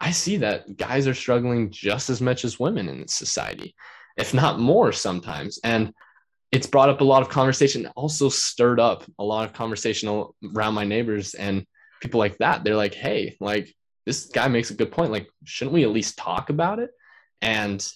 [0.00, 3.74] I see that guys are struggling just as much as women in society,
[4.16, 5.58] if not more sometimes.
[5.64, 5.92] And
[6.52, 10.24] it's brought up a lot of conversation, also stirred up a lot of conversation
[10.56, 11.66] around my neighbors and
[12.00, 12.64] people like that.
[12.64, 13.74] They're like, hey, like
[14.06, 15.12] this guy makes a good point.
[15.12, 16.90] Like, shouldn't we at least talk about it?
[17.42, 17.86] And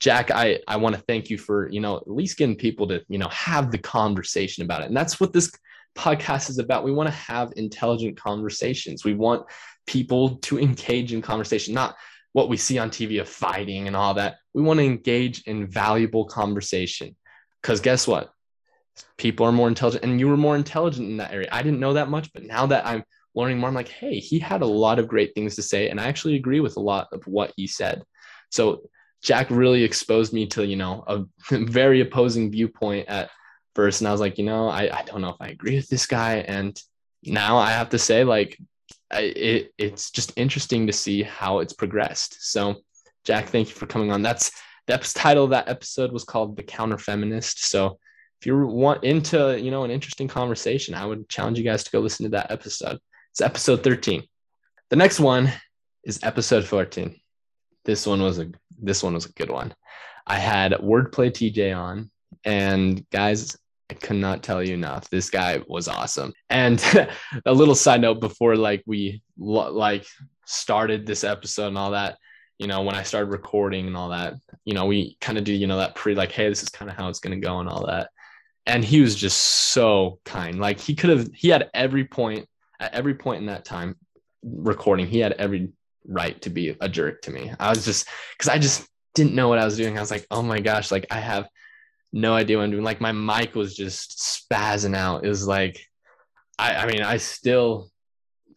[0.00, 3.02] Jack, I, I want to thank you for, you know, at least getting people to,
[3.08, 4.88] you know, have the conversation about it.
[4.88, 5.50] And that's what this
[5.96, 6.84] podcast is about.
[6.84, 9.04] We want to have intelligent conversations.
[9.04, 9.46] We want
[9.86, 11.96] people to engage in conversation, not
[12.32, 14.36] what we see on TV of fighting and all that.
[14.54, 17.16] We want to engage in valuable conversation.
[17.60, 18.32] Because guess what?
[19.16, 21.48] People are more intelligent, and you were more intelligent in that area.
[21.52, 24.38] I didn't know that much, but now that I'm learning more, I'm like, hey, he
[24.38, 27.08] had a lot of great things to say, and I actually agree with a lot
[27.12, 28.02] of what he said.
[28.50, 28.82] So
[29.22, 31.24] Jack really exposed me to, you know, a
[31.56, 33.30] very opposing viewpoint at
[33.74, 34.00] first.
[34.00, 36.06] And I was like, you know, I, I don't know if I agree with this
[36.06, 36.36] guy.
[36.36, 36.78] And
[37.22, 38.58] now I have to say, like,
[39.12, 42.50] It, it's just interesting to see how it's progressed.
[42.50, 42.76] So,
[43.24, 44.22] Jack, thank you for coming on.
[44.22, 44.50] That's
[44.86, 47.98] the title of that episode was called "The Counter Feminist." So,
[48.40, 51.90] if you want into you know an interesting conversation, I would challenge you guys to
[51.90, 52.98] go listen to that episode.
[53.30, 54.24] It's episode thirteen.
[54.90, 55.52] The next one
[56.04, 57.20] is episode fourteen.
[57.84, 59.74] This one was a this one was a good one.
[60.26, 62.10] I had wordplay TJ on,
[62.44, 63.56] and guys,
[63.92, 65.10] I could not tell you enough.
[65.10, 66.32] This guy was awesome.
[66.48, 66.82] And
[67.44, 70.06] a little side note before like we like
[70.46, 72.16] started this episode and all that,
[72.58, 75.52] you know, when I started recording and all that, you know, we kind of do,
[75.52, 77.60] you know, that pre like, hey, this is kind of how it's going to go
[77.60, 78.08] and all that.
[78.64, 80.58] And he was just so kind.
[80.58, 82.48] Like he could have, he had every point
[82.80, 83.96] at every point in that time
[84.42, 85.68] recording, he had every
[86.06, 87.52] right to be a jerk to me.
[87.60, 89.98] I was just, cause I just, didn't know what I was doing.
[89.98, 91.46] I was like, oh my gosh, like I have
[92.12, 92.84] no idea what I'm doing.
[92.84, 95.24] Like my mic was just spazzing out.
[95.24, 95.86] It was like,
[96.58, 97.90] I, I mean, I still,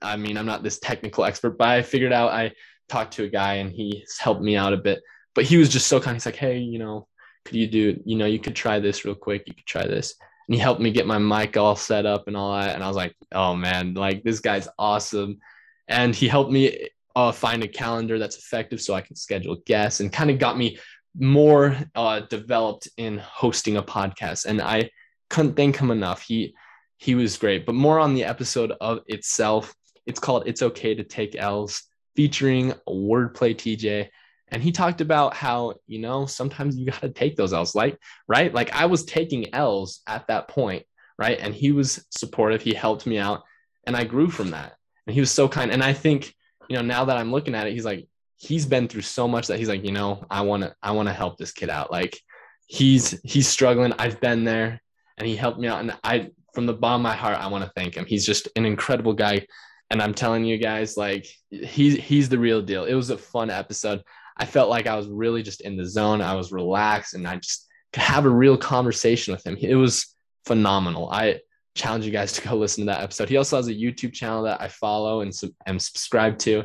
[0.02, 2.52] I mean, I'm not this technical expert, but I figured out I
[2.90, 5.02] talked to a guy and he's helped me out a bit.
[5.34, 6.16] But he was just so kind.
[6.16, 7.08] He's like, hey, you know,
[7.46, 9.44] could you do, you know, you could try this real quick.
[9.48, 10.16] You could try this.
[10.48, 12.76] And he helped me get my mic all set up and all that.
[12.76, 15.40] And I was like, oh man, like this guy's awesome.
[15.88, 20.02] And he helped me uh, find a calendar that's effective so I can schedule guests
[20.02, 20.78] and kind of got me
[21.18, 24.46] more uh, developed in hosting a podcast.
[24.46, 24.90] And I
[25.30, 26.22] couldn't thank him enough.
[26.22, 26.56] He
[26.98, 27.66] he was great.
[27.66, 29.74] But more on the episode of itself.
[30.06, 31.84] It's called "It's Okay to Take L's,"
[32.16, 34.10] featuring wordplay TJ.
[34.50, 37.98] And he talked about how you know sometimes you got to take those L's, like
[38.28, 38.54] right.
[38.54, 40.86] Like I was taking L's at that point,
[41.18, 41.38] right?
[41.40, 42.62] And he was supportive.
[42.62, 43.44] He helped me out,
[43.88, 44.74] and I grew from that.
[45.08, 45.72] And he was so kind.
[45.72, 46.34] And I think
[46.70, 49.48] you know now that I'm looking at it, he's like, he's been through so much
[49.48, 51.92] that he's like, you know, I want to I want to help this kid out.
[51.92, 52.20] Like
[52.68, 53.94] he's he's struggling.
[54.00, 54.82] I've been there
[55.18, 57.64] and he helped me out and I from the bottom of my heart I want
[57.64, 58.06] to thank him.
[58.06, 59.46] He's just an incredible guy
[59.90, 62.86] and I'm telling you guys like he's he's the real deal.
[62.86, 64.02] It was a fun episode.
[64.38, 66.22] I felt like I was really just in the zone.
[66.22, 69.56] I was relaxed and I just could have a real conversation with him.
[69.58, 70.14] It was
[70.46, 71.10] phenomenal.
[71.10, 71.40] I
[71.76, 73.30] challenge you guys to go listen to that episode.
[73.30, 75.34] He also has a YouTube channel that I follow and
[75.68, 76.64] am subscribed to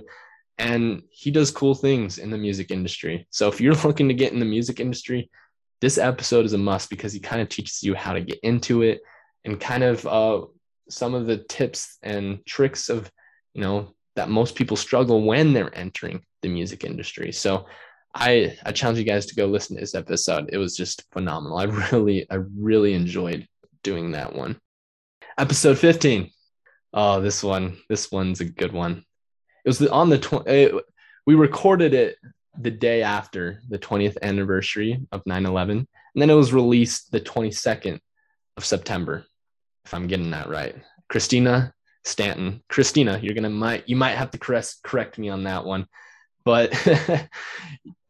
[0.61, 3.27] and he does cool things in the music industry.
[3.31, 5.31] So if you're looking to get in the music industry,
[5.81, 8.83] this episode is a must because he kind of teaches you how to get into
[8.83, 9.01] it
[9.47, 10.43] and kind of uh,
[10.91, 13.11] some of the tips and tricks of,
[13.55, 17.33] you know, that most people struggle when they're entering the music industry.
[17.33, 17.65] So
[18.15, 20.51] I I challenge you guys to go listen to this episode.
[20.53, 21.57] It was just phenomenal.
[21.57, 23.47] I really I really enjoyed
[23.83, 24.61] doing that one.
[25.39, 26.31] Episode 15.
[26.93, 29.05] Oh, this one this one's a good one
[29.65, 30.85] it was on the tw-
[31.27, 32.17] we recorded it
[32.59, 38.01] the day after the 20th anniversary of 9-11 and then it was released the 22nd
[38.57, 39.25] of september
[39.85, 40.77] if i'm getting that right.
[41.09, 41.73] Christina
[42.05, 42.63] stanton.
[42.69, 45.87] Christina you're gonna might you might have to correct correct me on that one
[46.45, 46.73] but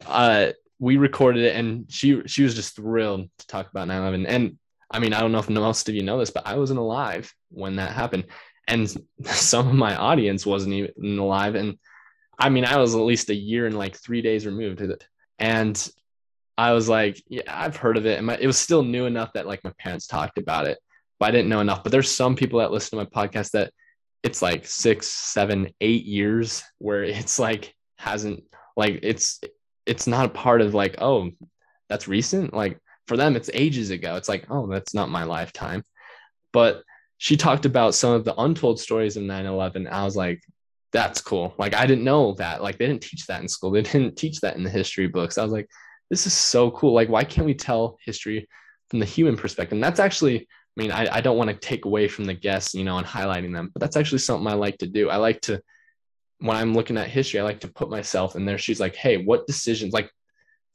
[0.06, 4.58] uh we recorded it and she she was just thrilled to talk about 9-11 and
[4.90, 7.32] i mean i don't know if most of you know this but i wasn't alive
[7.50, 8.24] when that happened
[8.70, 8.88] and
[9.24, 11.54] some of my audience wasn't even alive.
[11.54, 11.78] And
[12.38, 14.83] i mean i was at least a year and like three days removed.
[15.38, 15.90] And
[16.56, 18.18] i was like yeah i've heard of it.
[18.18, 20.78] And my, it was still new enough that like my parents talked about it
[21.18, 21.83] but i didn't know enough.
[21.83, 23.72] But there's some people that listen to my podcast that
[24.22, 28.42] it's like six seven eight years where it's like hasn't
[28.76, 29.40] like it's
[29.87, 31.30] it's not a part of like oh
[31.88, 32.54] that's recent?
[32.54, 34.16] Like for them it's ages ago.
[34.16, 35.85] It's like oh that's not my lifetime.
[36.52, 36.83] But
[37.22, 40.42] she talked about some of the untold stories of 9-11 i was like
[40.92, 41.54] that's cool.
[41.59, 42.62] Like i didn't know that.
[42.62, 43.70] Like they didn't teach that in school.
[43.70, 45.38] They didn't teach that in the history books.
[45.38, 45.68] I was like
[46.11, 46.92] this is so cool.
[46.92, 48.48] Like why can't we tell history
[48.88, 49.76] from the human perspective?
[49.76, 52.74] And that's actually i mean i, I don't want to take away from the guests
[52.74, 55.11] you know and highlighting them but that's actually something i like to do.
[55.11, 55.61] I like to
[56.38, 58.59] when i'm looking at history i like to put myself in there.
[58.59, 60.11] She's like hey what decisions like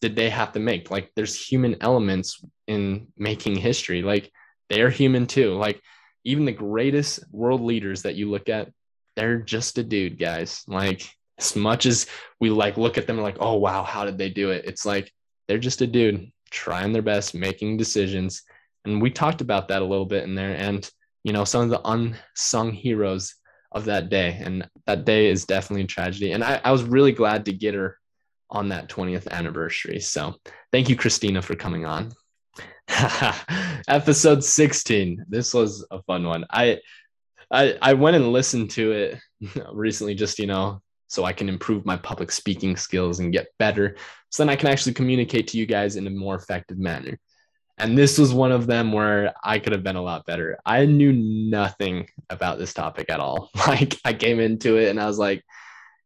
[0.02, 0.92] did they have to make?
[0.92, 4.02] Like there's human elements in making history.
[4.02, 4.32] Like
[4.70, 5.54] they're human too.
[5.56, 5.82] Like
[6.26, 8.70] even the greatest world leaders that you look at,
[9.16, 10.64] they're just a dude, guys.
[10.68, 11.08] Like
[11.40, 12.08] as much as
[12.40, 14.66] we like look at them like, oh wow, how did they do it?
[14.66, 15.12] It's like
[15.48, 18.44] they're just a dude trying their best, making decisions.
[18.84, 20.56] And we talked about that a little bit in there.
[20.56, 20.90] And
[21.24, 23.36] you know, some of the unsung heroes
[23.72, 24.40] of that day.
[24.44, 26.32] And that day is definitely a tragedy.
[26.32, 27.98] And I, I was really glad to get her
[28.50, 30.00] on that 20th anniversary.
[30.00, 30.36] So
[30.72, 32.14] thank you, Christina, for coming on.
[33.88, 35.26] Episode 16.
[35.28, 36.46] This was a fun one.
[36.50, 36.80] I
[37.52, 39.20] I I went and listened to it
[39.72, 43.96] recently just, you know, so I can improve my public speaking skills and get better.
[44.30, 47.18] So then I can actually communicate to you guys in a more effective manner.
[47.78, 50.58] And this was one of them where I could have been a lot better.
[50.66, 53.50] I knew nothing about this topic at all.
[53.68, 55.44] Like I came into it and I was like,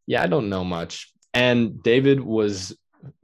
[0.07, 1.13] yeah, I don't know much.
[1.33, 2.75] And David was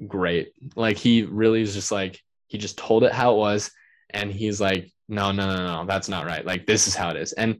[0.05, 0.51] great.
[0.75, 3.71] Like he really was just like, he just told it how it was.
[4.09, 6.45] And he's like, no, no, no, no, that's not right.
[6.45, 7.33] Like, this is how it is.
[7.33, 7.59] And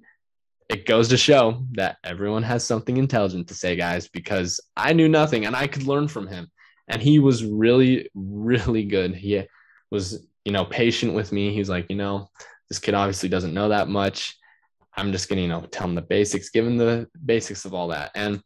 [0.69, 5.07] it goes to show that everyone has something intelligent to say, guys, because I knew
[5.07, 6.49] nothing and I could learn from him.
[6.87, 9.15] And he was really, really good.
[9.15, 9.43] He
[9.91, 11.53] was, you know, patient with me.
[11.53, 12.29] He's like, you know,
[12.69, 14.37] this kid obviously doesn't know that much.
[14.97, 17.89] I'm just gonna, you know, tell him the basics, give him the basics of all
[17.89, 18.11] that.
[18.15, 18.41] And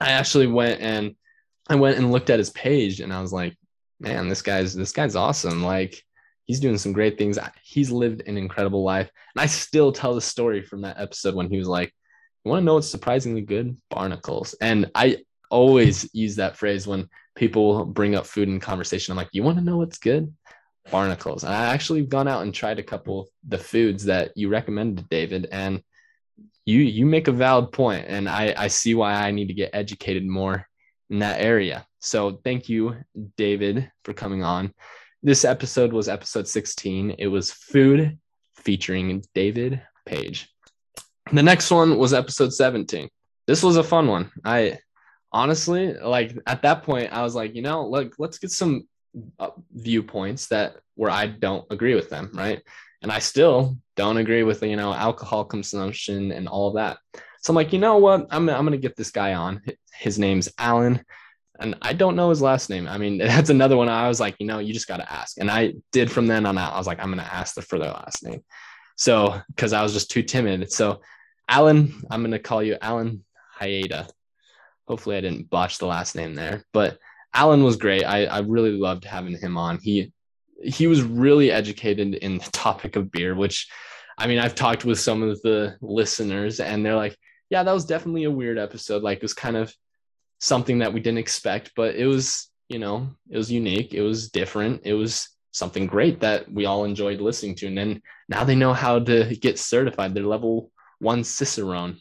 [0.00, 1.14] I actually went and
[1.68, 3.56] I went and looked at his page and I was like,
[4.00, 5.62] man, this guy's this guy's awesome.
[5.62, 6.02] Like
[6.44, 7.38] he's doing some great things.
[7.62, 9.10] He's lived an incredible life.
[9.34, 11.92] And I still tell the story from that episode when he was like,
[12.44, 13.76] You want to know what's surprisingly good?
[13.90, 14.54] Barnacles.
[14.60, 15.18] And I
[15.50, 19.12] always use that phrase when people bring up food in conversation.
[19.12, 20.34] I'm like, you want to know what's good?
[20.90, 21.44] Barnacles.
[21.44, 25.48] And I actually gone out and tried a couple the foods that you recommended, David,
[25.52, 25.82] and
[26.64, 29.70] you you make a valid point, and I I see why I need to get
[29.72, 30.66] educated more
[31.10, 31.86] in that area.
[32.06, 32.94] So thank you,
[33.36, 34.72] David, for coming on.
[35.24, 37.16] This episode was episode 16.
[37.18, 38.16] It was food
[38.54, 40.48] featuring David Page.
[41.32, 43.08] The next one was episode 17.
[43.48, 44.30] This was a fun one.
[44.44, 44.78] I
[45.32, 48.86] honestly like at that point I was like, you know, look, let's get some
[49.40, 52.62] uh, viewpoints that where I don't agree with them, right?
[53.02, 56.98] And I still don't agree with you know alcohol consumption and all of that.
[57.42, 58.28] So I'm like, you know what?
[58.30, 59.60] I'm I'm gonna get this guy on.
[59.92, 61.04] His name's Alan,
[61.60, 62.88] and I don't know his last name.
[62.88, 63.88] I mean, that's another one.
[63.88, 66.46] I was like, you know, you just got to ask, and I did from then
[66.46, 66.74] on out.
[66.74, 68.42] I was like, I'm gonna ask the for their last name.
[68.96, 70.72] So because I was just too timid.
[70.72, 71.00] So
[71.48, 73.24] Alan, I'm gonna call you Alan
[73.60, 74.08] Hayata.
[74.88, 76.98] Hopefully, I didn't botch the last name there, but
[77.34, 78.04] Alan was great.
[78.04, 79.78] I, I really loved having him on.
[79.78, 80.12] He
[80.62, 83.68] he was really educated in the topic of beer, which
[84.18, 87.16] I mean, I've talked with some of the listeners and they're like,
[87.50, 89.02] yeah, that was definitely a weird episode.
[89.02, 89.74] Like it was kind of
[90.38, 93.94] something that we didn't expect, but it was, you know, it was unique.
[93.94, 94.82] It was different.
[94.84, 97.66] It was something great that we all enjoyed listening to.
[97.66, 100.14] And then now they know how to get certified.
[100.14, 101.98] They're level one Cicerone.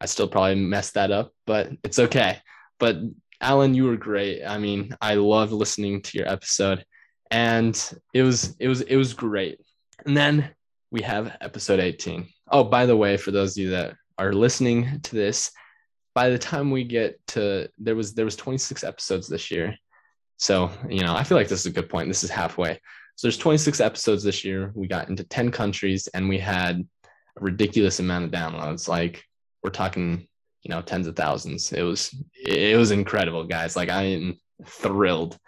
[0.00, 2.38] I still probably messed that up, but it's okay.
[2.78, 2.96] But
[3.40, 4.44] Alan, you were great.
[4.44, 6.84] I mean, I love listening to your episode
[7.32, 9.58] and it was it was it was great.
[10.04, 10.50] And then
[10.90, 12.28] we have episode 18.
[12.50, 15.50] Oh, by the way, for those of you that are listening to this,
[16.14, 19.76] by the time we get to there was there was 26 episodes this year.
[20.36, 22.08] So, you know, I feel like this is a good point.
[22.08, 22.74] This is halfway.
[23.16, 24.72] So there's 26 episodes this year.
[24.74, 26.84] We got into 10 countries and we had
[27.38, 28.88] a ridiculous amount of downloads.
[28.88, 29.22] Like
[29.62, 30.26] we're talking,
[30.62, 31.72] you know, tens of thousands.
[31.72, 33.76] It was it was incredible, guys.
[33.76, 35.38] Like I am thrilled.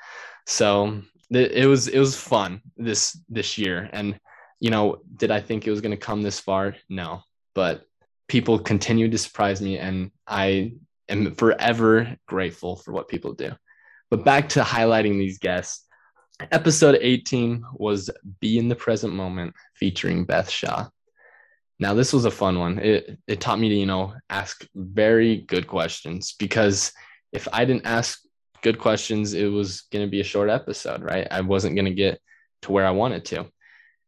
[0.46, 4.18] So it was it was fun this this year and
[4.60, 7.22] you know did i think it was going to come this far no
[7.54, 7.86] but
[8.28, 10.72] people continue to surprise me and i
[11.08, 13.50] am forever grateful for what people do
[14.10, 15.86] but back to highlighting these guests
[16.50, 18.10] episode 18 was
[18.40, 20.86] be in the present moment featuring beth shaw
[21.78, 25.38] now this was a fun one it, it taught me to you know ask very
[25.38, 26.92] good questions because
[27.32, 28.18] if i didn't ask
[28.64, 31.28] good questions, it was going to be a short episode, right?
[31.30, 32.18] I wasn't going to get
[32.62, 33.46] to where I wanted to.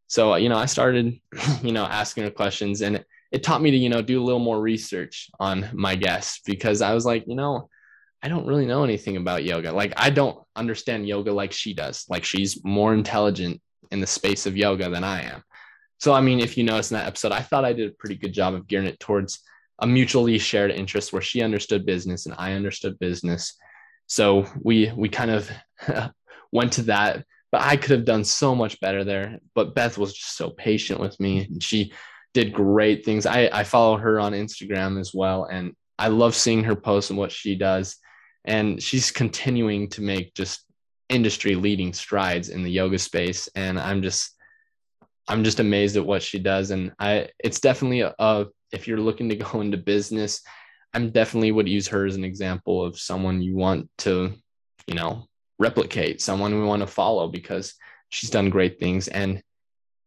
[0.08, 1.20] So, you know, I started,
[1.62, 3.04] you know, asking her questions and
[3.36, 6.82] it, taught me to, you know, do a little more research on my guests because
[6.82, 7.68] I was like, you know,
[8.22, 9.72] I don't really know anything about yoga.
[9.72, 12.04] Like, I don't understand yoga like she does.
[12.08, 15.42] Like, she's more intelligent in the space of yoga than I am.
[15.98, 18.16] So, I mean, if you notice in that episode, I thought I did a pretty
[18.16, 19.40] good job of gearing it towards
[19.78, 23.56] a mutually shared interest where she understood business and I understood business
[24.06, 25.50] so we we kind of
[26.52, 29.38] went to that, but I could have done so much better there.
[29.54, 31.92] But Beth was just so patient with me, and she
[32.34, 33.26] did great things.
[33.26, 37.18] I I follow her on Instagram as well, and I love seeing her post and
[37.18, 37.96] what she does.
[38.44, 40.64] And she's continuing to make just
[41.08, 44.34] industry leading strides in the yoga space, and I'm just
[45.28, 46.70] I'm just amazed at what she does.
[46.70, 50.42] And I it's definitely a, a if you're looking to go into business
[50.96, 54.32] I'm definitely would use her as an example of someone you want to,
[54.86, 55.26] you know,
[55.58, 57.74] replicate, someone we want to follow because
[58.08, 59.06] she's done great things.
[59.06, 59.42] And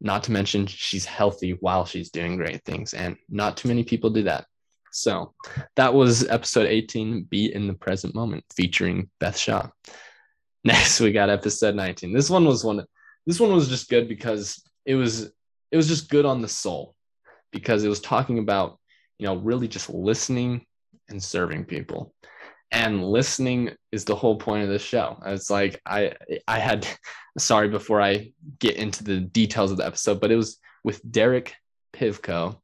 [0.01, 2.93] not to mention, she's healthy while she's doing great things.
[2.93, 4.45] And not too many people do that.
[4.91, 5.33] So
[5.75, 9.69] that was episode 18, Be in the Present Moment, featuring Beth Shaw.
[10.63, 12.13] Next, we got episode 19.
[12.13, 12.83] This one was one,
[13.25, 15.31] this one was just good because it was,
[15.71, 16.95] it was just good on the soul
[17.51, 18.79] because it was talking about,
[19.17, 20.65] you know, really just listening
[21.09, 22.13] and serving people
[22.71, 25.17] and listening is the whole point of this show.
[25.25, 26.13] It's like i
[26.47, 26.87] i had
[27.37, 31.53] sorry before i get into the details of the episode but it was with derek
[31.93, 32.59] pivko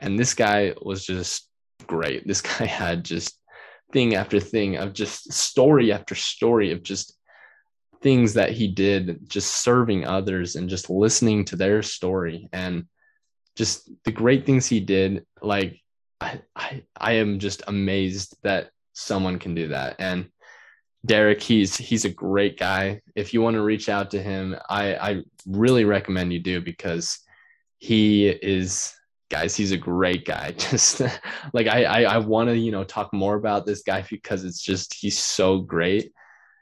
[0.00, 1.48] and this guy was just
[1.86, 2.26] great.
[2.26, 3.38] This guy had just
[3.92, 7.16] thing after thing of just story after story of just
[8.02, 12.84] things that he did just serving others and just listening to their story and
[13.54, 15.24] just the great things he did.
[15.40, 15.80] Like
[16.20, 19.96] I, I I am just amazed that someone can do that.
[19.98, 20.30] And
[21.04, 23.02] Derek, he's he's a great guy.
[23.14, 27.20] If you want to reach out to him, I I really recommend you do because
[27.78, 28.92] he is
[29.30, 30.52] guys, he's a great guy.
[30.58, 31.02] Just
[31.52, 34.60] like I I, I want to, you know, talk more about this guy because it's
[34.60, 36.12] just he's so great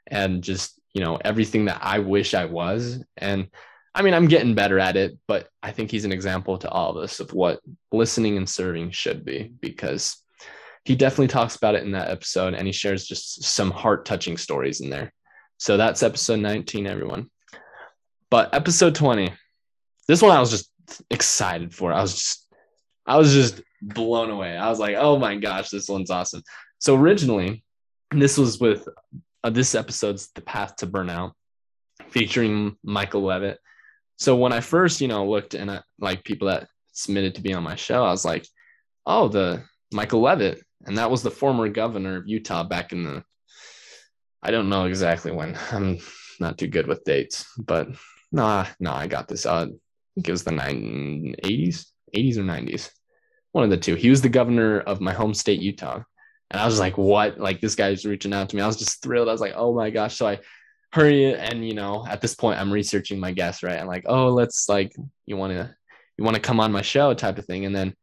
[0.07, 3.03] and just, you know, everything that I wish I was.
[3.17, 3.47] And
[3.95, 6.91] I mean, I'm getting better at it, but I think he's an example to all
[6.91, 7.61] of us of what
[7.91, 10.17] listening and serving should be because
[10.85, 14.37] he definitely talks about it in that episode and he shares just some heart touching
[14.37, 15.11] stories in there.
[15.57, 17.29] So that's episode 19, everyone.
[18.29, 19.33] But episode 20,
[20.07, 20.71] this one I was just
[21.09, 21.91] excited for.
[21.91, 22.53] I was just,
[23.05, 24.55] I was just blown away.
[24.55, 26.43] I was like, oh my gosh, this one's awesome.
[26.77, 27.63] So originally,
[28.11, 28.87] this was with
[29.43, 31.31] uh, this episode's The Path to Burnout,
[32.09, 33.59] featuring Michael Levitt.
[34.17, 37.63] So when I first, you know, looked and like people that submitted to be on
[37.63, 38.47] my show, I was like,
[39.05, 43.23] oh, the Michael Levitt, and that was the former governor of Utah back in the.
[44.43, 45.57] I don't know exactly when.
[45.71, 45.99] I'm
[46.39, 47.89] not too good with dates, but
[48.31, 49.45] nah, no, nah, I got this.
[49.45, 49.65] Uh, I
[50.15, 52.89] think it was the 80s, 80s or 90s,
[53.51, 53.95] one of the two.
[53.95, 56.01] He was the governor of my home state, Utah,
[56.51, 57.39] and I was like, what?
[57.39, 58.61] Like this guy's reaching out to me.
[58.61, 59.29] I was just thrilled.
[59.29, 60.15] I was like, oh my gosh.
[60.15, 60.39] So I
[60.93, 63.79] hurry and you know, at this point I'm researching my guests, right?
[63.79, 65.75] I'm like, oh, let's like you want to
[66.17, 67.65] you want to come on my show type of thing.
[67.65, 67.93] And then,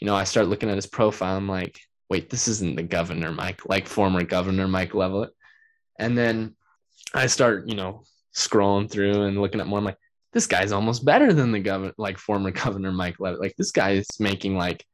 [0.00, 1.36] you know, I start looking at his profile.
[1.36, 1.78] I'm like,
[2.10, 5.30] wait, this isn't the governor, Mike, like former governor Mike Leavitt.
[5.98, 6.56] And then
[7.14, 8.02] I start, you know,
[8.34, 9.78] scrolling through and looking at more.
[9.78, 9.98] I'm like,
[10.32, 13.40] this guy's almost better than the governor, like former governor Mike Leavitt.
[13.40, 14.84] Like this guy is making like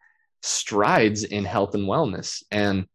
[0.43, 2.43] strides in health and wellness.
[2.51, 2.87] And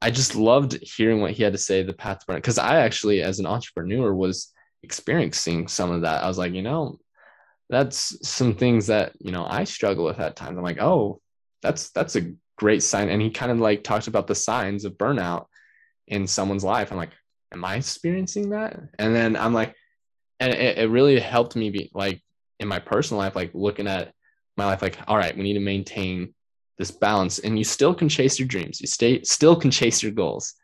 [0.00, 2.34] I just loved hearing what he had to say, the path to.
[2.34, 4.52] Because I actually, as an entrepreneur, was
[4.82, 6.22] experiencing some of that.
[6.22, 6.98] I was like, you know,
[7.68, 10.56] that's some things that you know I struggle with at times.
[10.56, 11.20] I'm like, oh,
[11.62, 13.08] that's that's a great sign.
[13.08, 15.46] And he kind of like talked about the signs of burnout
[16.06, 16.90] in someone's life.
[16.90, 17.12] I'm like,
[17.52, 18.78] am I experiencing that?
[18.98, 19.74] And then I'm like,
[20.40, 22.22] and it, it really helped me be like
[22.58, 24.12] in my personal life, like looking at
[24.56, 26.34] my life, like, all right, we need to maintain
[26.78, 30.12] this balance and you still can chase your dreams you stay still can chase your
[30.12, 30.54] goals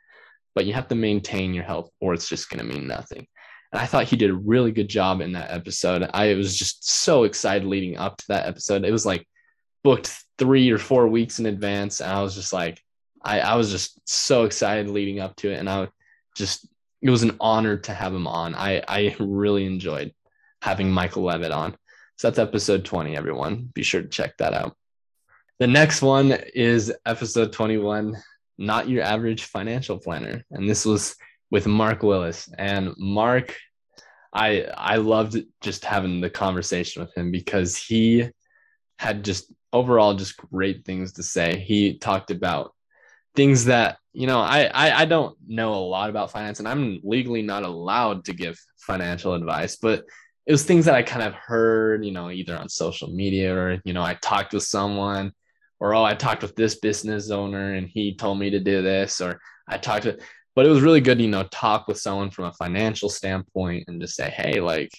[0.54, 3.26] but you have to maintain your health or it's just going to mean nothing
[3.72, 6.88] and i thought he did a really good job in that episode i was just
[6.88, 9.26] so excited leading up to that episode it was like
[9.82, 12.82] booked three or four weeks in advance and i was just like
[13.22, 15.88] i, I was just so excited leading up to it and i
[16.36, 16.66] just
[17.00, 20.12] it was an honor to have him on i i really enjoyed
[20.60, 21.76] having michael levitt on
[22.16, 24.76] so that's episode 20 everyone be sure to check that out
[25.62, 28.16] the next one is episode 21,
[28.58, 30.44] Not Your Average Financial Planner.
[30.50, 31.14] And this was
[31.52, 32.48] with Mark Willis.
[32.58, 33.54] And Mark,
[34.32, 38.28] I I loved just having the conversation with him because he
[38.98, 41.58] had just overall just great things to say.
[41.58, 42.74] He talked about
[43.34, 47.00] things that you know I, I i don't know a lot about finance and i'm
[47.02, 50.04] legally not allowed to give financial advice but
[50.46, 53.80] it was things that i kind of heard you know either on social media or
[53.84, 55.32] you know i talked with someone
[55.80, 59.20] or oh i talked with this business owner and he told me to do this
[59.20, 60.18] or i talked to
[60.54, 64.00] but it was really good you know talk with someone from a financial standpoint and
[64.00, 64.92] just say hey like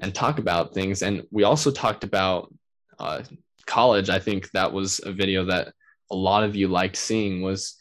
[0.00, 2.52] and talk about things and we also talked about
[2.98, 3.22] uh,
[3.70, 5.72] college i think that was a video that
[6.10, 7.76] a lot of you liked seeing was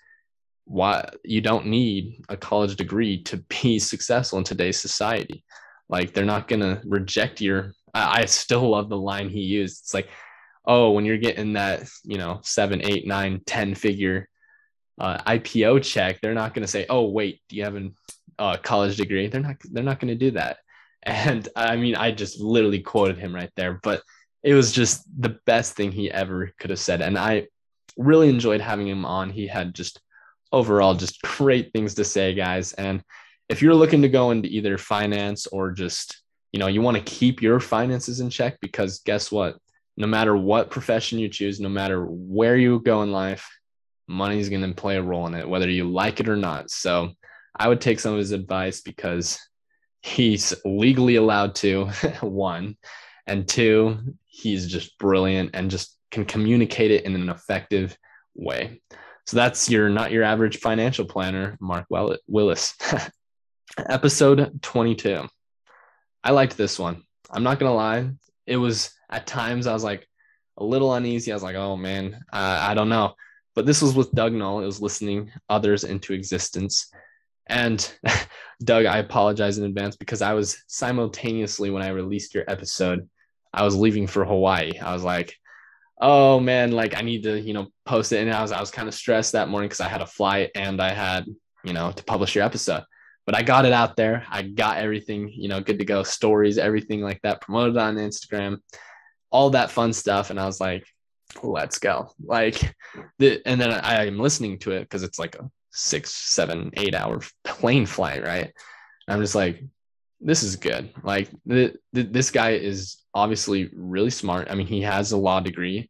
[0.66, 5.44] why you don't need a college degree to be successful in today's society
[5.90, 9.94] like they're not to reject your I, I still love the line he used it's
[9.94, 10.10] like
[10.70, 14.30] oh, when you're getting that, you know, seven, eight, nine, 10 figure
[15.00, 17.90] uh, IPO check, they're not to say, oh, wait, do you have a
[18.38, 19.28] uh, college degree?
[19.28, 20.58] They're not, they're not to do that.
[21.02, 24.04] And I mean, I just literally quoted him right there, but
[24.44, 27.02] it was just the best thing he ever could have said.
[27.02, 27.48] And I
[27.98, 29.30] really enjoyed having him on.
[29.30, 30.00] He had just
[30.52, 32.74] overall just great things to say, guys.
[32.74, 33.04] And
[33.50, 36.22] if you're looking to go into either finance or just,
[36.52, 39.58] you know, you want to keep your finances in check because guess what?
[40.00, 43.48] no matter what profession you choose, no matter where you go in life,
[44.08, 46.72] money is going to play a role in it, whether you like it or not.
[46.72, 47.12] So
[47.54, 49.38] I would take some of his advice because
[50.02, 51.88] he's legally allowed to,
[52.22, 52.78] one,
[53.30, 57.98] and two, he's just brilliant and just can communicate it in an effective
[58.36, 58.82] way.
[59.26, 61.86] So that's your not your average financial planner, Mark
[62.28, 62.76] Willis.
[63.78, 65.28] Episode 22.
[66.24, 67.04] I liked this one.
[67.30, 68.10] I'm not going to lie.
[68.48, 70.08] It was at times I was like
[70.58, 71.32] a little uneasy.
[71.32, 73.14] I was like, oh man, I don't know.
[73.56, 74.62] But this was with Doug Noll.
[74.62, 76.92] It was listening others into existence.
[77.48, 77.92] And
[78.64, 83.10] Doug, I apologize in advance because I was simultaneously when I released your episode,
[83.54, 84.78] I was leaving for Hawaii.
[84.80, 85.36] I was like,
[86.00, 88.20] oh man, like I need to, you know, post it.
[88.20, 90.52] And I was I was kind of stressed that morning because I had a flight
[90.56, 91.26] and I had,
[91.64, 92.84] you know, to publish your episode.
[93.26, 94.26] But I got it out there.
[94.30, 98.60] I got everything, you know, good to go, stories, everything like that, promoted on Instagram
[99.32, 100.30] all that fun stuff.
[100.30, 100.86] And I was like,
[101.44, 102.12] let's go.
[102.24, 102.76] Like,
[103.20, 106.96] the, and then I am listening to it because it's like a six, seven, eight
[106.96, 108.46] hour plane flight, right?
[108.46, 109.64] And I'm just like,
[110.22, 110.90] this is good.
[111.04, 114.50] Like, the, the, this guy is obviously really smart.
[114.50, 115.90] I mean, he has a law degree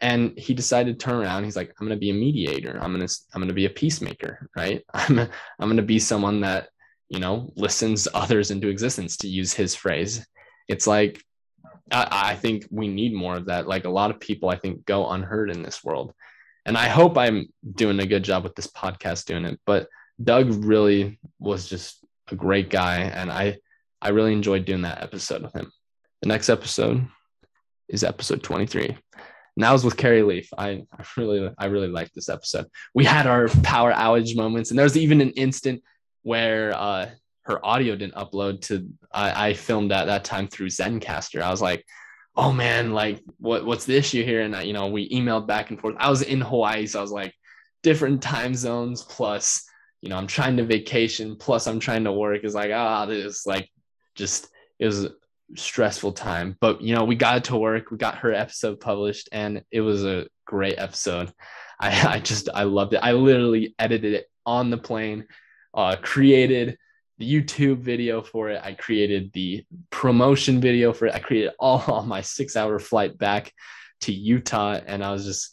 [0.00, 1.44] and he decided to turn around.
[1.44, 2.78] He's like i'm going to be a mediator.
[2.80, 4.82] I'm going to i'm going to be a peacemaker right?
[4.94, 5.28] I'm i'm
[5.60, 6.68] going to be someone that
[7.08, 10.26] you know listens others into existence to use his phrase.
[10.68, 11.22] It's like
[11.90, 13.68] I, I think we need more of that.
[13.68, 16.12] Like a lot of people i think go unheard in this world.
[16.66, 19.88] And i hope i'm doing a good job with this podcast doing it but
[20.22, 23.56] doug really was just a great guy and i
[24.02, 25.70] i really enjoyed doing that episode with him
[26.22, 27.06] the next episode
[27.88, 28.96] is episode 23
[29.56, 30.50] now was with Carrie Leaf.
[30.56, 32.66] I, I really, I really liked this episode.
[32.94, 35.82] We had our power outage moments, and there was even an instant
[36.22, 37.08] where uh,
[37.42, 38.86] her audio didn't upload to.
[39.12, 41.40] I, I filmed at that time through Zencastr.
[41.40, 41.86] I was like,
[42.36, 45.70] "Oh man, like what, what's the issue here?" And I, you know, we emailed back
[45.70, 45.96] and forth.
[45.98, 47.32] I was in Hawaii, so I was like,
[47.82, 49.64] different time zones plus,
[50.02, 52.44] you know, I'm trying to vacation plus I'm trying to work.
[52.44, 53.70] Is like, ah, oh, this like
[54.16, 54.48] just
[54.78, 55.08] it was
[55.54, 56.56] stressful time.
[56.60, 57.90] But you know, we got it to work.
[57.90, 61.32] We got her episode published, and it was a great episode.
[61.78, 63.00] I, I just I loved it.
[63.02, 65.26] I literally edited it on the plane,
[65.74, 66.78] uh, created
[67.18, 68.60] the YouTube video for it.
[68.62, 71.14] I created the promotion video for it.
[71.14, 73.52] I created all on my six hour flight back
[74.02, 75.52] to Utah, and I was just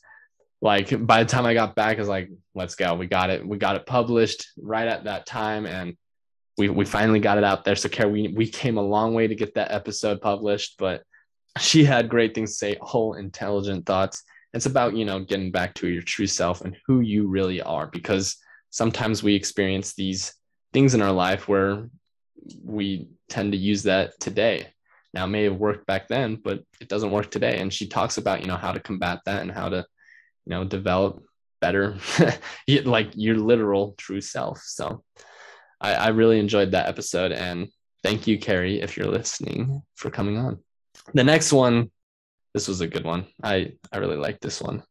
[0.62, 2.96] like, by the time I got back, I was like, let's go.
[2.96, 3.46] We got it.
[3.46, 5.96] We got it published right at that time, and
[6.58, 7.76] we we finally got it out there.
[7.76, 11.04] So Kara, we we came a long way to get that episode published, but
[11.60, 14.24] she had great things to say, whole intelligent thoughts.
[14.54, 17.88] It's about, you know, getting back to your true self and who you really are
[17.88, 18.38] because
[18.70, 20.34] sometimes we experience these
[20.74, 21.90] things in our life where
[22.64, 24.68] we tend to use that today.
[25.14, 27.60] Now, it may have worked back then, but it doesn't work today.
[27.60, 30.64] And she talks about, you know, how to combat that and how to, you know,
[30.64, 31.24] develop
[31.62, 31.98] better,
[32.84, 34.60] like your literal true self.
[34.64, 35.04] So,
[35.84, 37.32] I, I really enjoyed that episode.
[37.32, 37.68] And
[38.02, 40.60] thank you, Carrie, if you're listening, for coming on.
[41.14, 41.92] The next one,
[42.54, 43.28] this was a good one.
[43.44, 44.84] I, I really liked this one,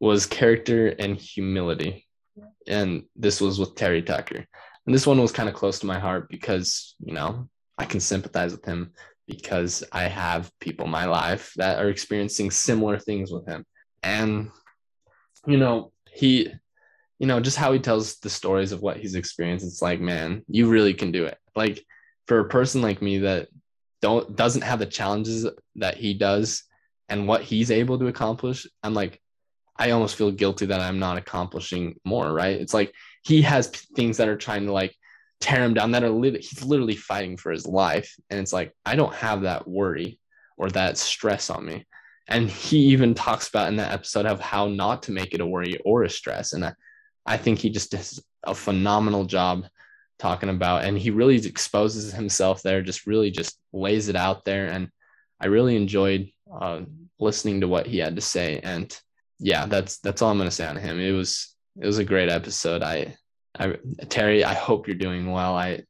[0.00, 2.06] was character and humility.
[2.66, 4.44] And this was with Terry Tucker.
[4.84, 7.48] And this one was kind of close to my heart because, you know,
[7.78, 8.92] I can sympathize with him
[9.26, 13.64] because I have people in my life that are experiencing similar things with him.
[14.02, 14.50] And,
[15.46, 16.52] you know, he
[17.18, 20.42] you know, just how he tells the stories of what he's experienced, it's like, man,
[20.48, 21.38] you really can do it.
[21.54, 21.82] Like
[22.26, 23.48] for a person like me that
[24.02, 26.64] don't doesn't have the challenges that he does
[27.08, 29.20] and what he's able to accomplish, I'm like,
[29.78, 32.60] I almost feel guilty that I'm not accomplishing more, right?
[32.60, 32.92] It's like
[33.22, 34.94] he has things that are trying to like
[35.40, 38.14] tear him down that are li- he's literally fighting for his life.
[38.30, 40.18] And it's like, I don't have that worry
[40.56, 41.86] or that stress on me.
[42.28, 45.46] And he even talks about in that episode of how not to make it a
[45.46, 46.54] worry or a stress.
[46.54, 46.72] And I,
[47.26, 49.66] I think he just does a phenomenal job
[50.18, 54.66] talking about, and he really exposes himself there, just really just lays it out there.
[54.66, 54.88] And
[55.40, 56.82] I really enjoyed uh,
[57.18, 58.60] listening to what he had to say.
[58.62, 58.96] And
[59.38, 61.00] yeah, that's that's all I'm gonna say on him.
[61.00, 62.82] It was it was a great episode.
[62.82, 63.16] I,
[63.58, 63.76] I
[64.08, 65.56] Terry, I hope you're doing well.
[65.56, 65.82] I,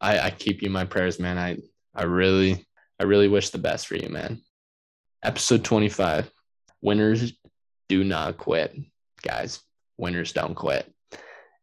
[0.00, 1.38] I, I keep you in my prayers, man.
[1.38, 1.58] I
[1.94, 2.66] I really
[2.98, 4.40] I really wish the best for you, man.
[5.22, 6.30] Episode 25.
[6.80, 7.32] Winners
[7.88, 8.76] do not quit,
[9.22, 9.60] guys
[9.96, 10.92] winners don't quit.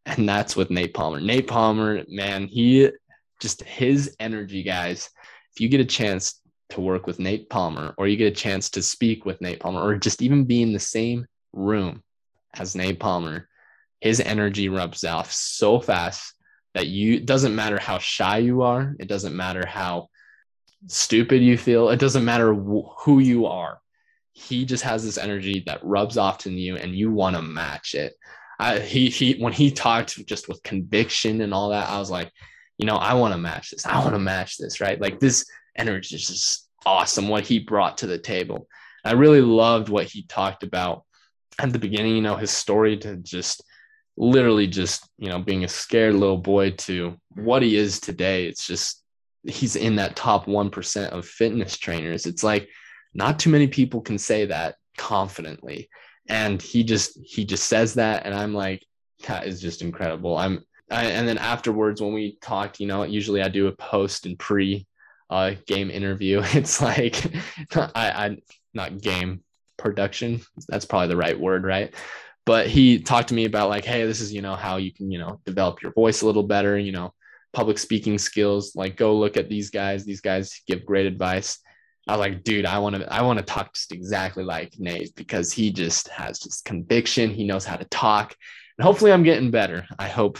[0.06, 1.20] And that's with Nate Palmer.
[1.20, 2.90] Nate Palmer, man, he
[3.40, 5.10] just his energy, guys.
[5.54, 8.70] If you get a chance to work with Nate Palmer, or you get a chance
[8.70, 12.02] to speak with Nate Palmer, or just even be in the same room
[12.54, 13.48] as Nate Palmer,
[14.00, 16.34] his energy rubs off so fast
[16.74, 20.08] that you doesn't matter how shy you are, it doesn't matter how
[20.86, 23.79] stupid you feel, it doesn't matter wh- who you are
[24.32, 27.94] he just has this energy that rubs off to you and you want to match
[27.94, 28.14] it.
[28.58, 32.30] I, he he when he talked just with conviction and all that, I was like,
[32.78, 33.86] you know, I want to match this.
[33.86, 35.00] I want to match this, right?
[35.00, 38.68] Like this energy is just awesome what he brought to the table.
[39.04, 41.04] I really loved what he talked about
[41.58, 43.62] at the beginning, you know, his story to just
[44.16, 48.46] literally just, you know, being a scared little boy to what he is today.
[48.46, 49.02] It's just
[49.44, 52.26] he's in that top 1% of fitness trainers.
[52.26, 52.68] It's like
[53.14, 55.88] not too many people can say that confidently.
[56.28, 58.84] And he just he just says that and I'm like
[59.26, 60.36] that is just incredible.
[60.36, 64.26] I'm I, and then afterwards when we talked, you know, usually I do a post
[64.26, 64.86] and pre
[65.28, 66.42] uh, game interview.
[66.52, 67.24] It's like
[67.74, 68.36] I, I
[68.74, 69.42] not game
[69.76, 70.40] production.
[70.68, 71.94] That's probably the right word, right?
[72.46, 75.10] But he talked to me about like, hey, this is you know how you can
[75.10, 76.78] you know develop your voice a little better.
[76.78, 77.14] You know,
[77.52, 78.74] public speaking skills.
[78.74, 80.04] Like, go look at these guys.
[80.04, 81.58] These guys give great advice.
[82.10, 85.14] I was like, dude, I want to, I want to talk just exactly like Nate
[85.14, 87.30] because he just has just conviction.
[87.30, 88.34] He knows how to talk,
[88.76, 89.86] and hopefully, I'm getting better.
[89.96, 90.38] I hope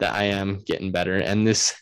[0.00, 1.18] that I am getting better.
[1.18, 1.74] And this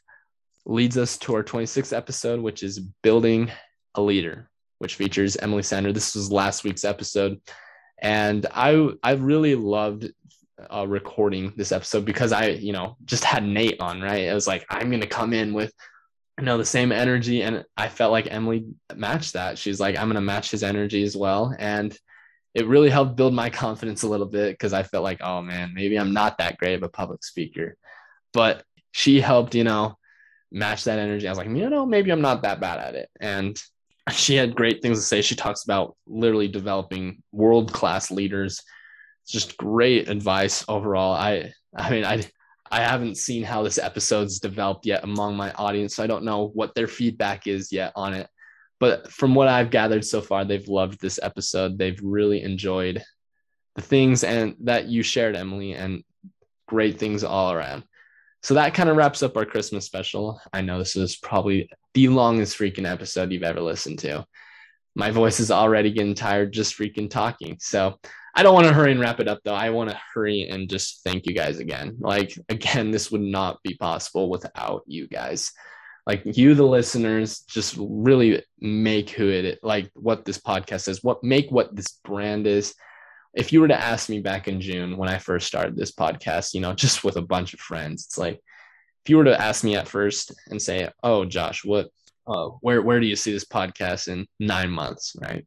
[0.67, 3.51] leads us to our 26th episode, which is building
[3.95, 5.93] a leader, which features Emily Sander.
[5.93, 7.41] This was last week's episode,
[8.03, 10.11] And I I really loved
[10.69, 14.25] uh, recording this episode because I, you know, just had Nate on, right?
[14.25, 15.73] It was like, I'm going to come in with,
[16.41, 17.43] you know, the same energy.
[17.43, 19.59] And I felt like Emily matched that.
[19.59, 21.55] She's like, I'm going to match his energy as well.
[21.59, 21.97] And
[22.55, 25.73] it really helped build my confidence a little bit because I felt like, oh man,
[25.75, 27.77] maybe I'm not that great of a public speaker.
[28.33, 29.97] But she helped, you know,
[30.51, 31.29] match that energy.
[31.29, 33.09] I was like, you know, maybe I'm not that bad at it.
[33.21, 33.61] And
[34.11, 35.23] she had great things to say.
[35.23, 38.63] She talks about literally developing world class leaders
[39.31, 41.15] just great advice overall.
[41.15, 42.25] I I mean I
[42.71, 45.97] I haven't seen how this episode's developed yet among my audience.
[45.97, 48.29] So I don't know what their feedback is yet on it.
[48.79, 51.77] But from what I've gathered so far, they've loved this episode.
[51.77, 53.03] They've really enjoyed
[53.75, 56.05] the things and that you shared, Emily, and
[56.67, 57.85] great things all around.
[58.43, 60.41] So that kind of wraps up our Christmas special.
[60.53, 64.25] I know this is probably the longest freaking episode you've ever listened to.
[64.95, 67.59] My voice is already getting tired just freaking talking.
[67.61, 67.99] So
[68.35, 69.55] I don't want to hurry and wrap it up though.
[69.55, 71.97] I want to hurry and just thank you guys again.
[71.99, 75.53] Like again, this would not be possible without you guys.
[76.07, 81.23] Like you, the listeners, just really make who it like what this podcast is, what
[81.23, 82.75] make what this brand is.
[83.35, 86.55] If you were to ask me back in June when I first started this podcast,
[86.55, 88.41] you know, just with a bunch of friends, it's like
[89.05, 91.89] if you were to ask me at first and say, "Oh, Josh, what,
[92.27, 95.47] uh, where, where do you see this podcast in nine months?" Right?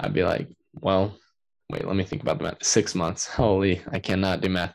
[0.00, 1.16] I'd be like, "Well,
[1.70, 2.64] wait, let me think about the math.
[2.64, 3.26] Six months.
[3.28, 4.74] Holy, I cannot do math.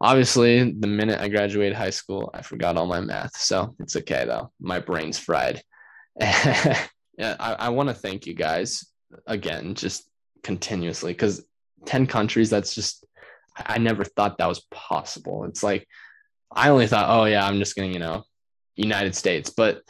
[0.00, 3.36] Obviously, the minute I graduated high school, I forgot all my math.
[3.36, 4.50] So it's okay though.
[4.60, 5.62] My brain's fried.
[6.20, 6.86] yeah,
[7.18, 8.84] I, I want to thank you guys
[9.26, 10.08] again, just
[10.42, 11.44] continuously, because
[11.86, 13.04] 10 countries, that's just,
[13.56, 15.44] I never thought that was possible.
[15.44, 15.86] It's like,
[16.54, 18.24] I only thought, oh, yeah, I'm just going to, you know,
[18.76, 19.50] United States.
[19.50, 19.80] But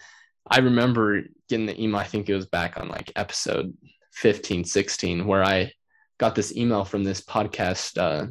[0.49, 3.75] I remember getting the email, I think it was back on like episode
[4.13, 5.73] 15, 16, where I
[6.19, 8.27] got this email from this podcast uh,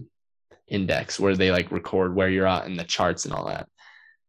[0.68, 3.68] index where they like record where you're at in the charts and all that.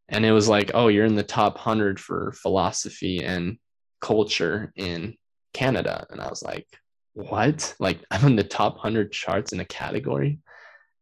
[0.09, 3.59] And it was like, oh, you're in the top 100 for philosophy and
[4.01, 5.15] culture in
[5.55, 6.07] Canada.
[6.11, 6.67] And I was like,
[7.15, 7.75] what?
[7.79, 10.39] Like, I'm in the top 100 charts in a category.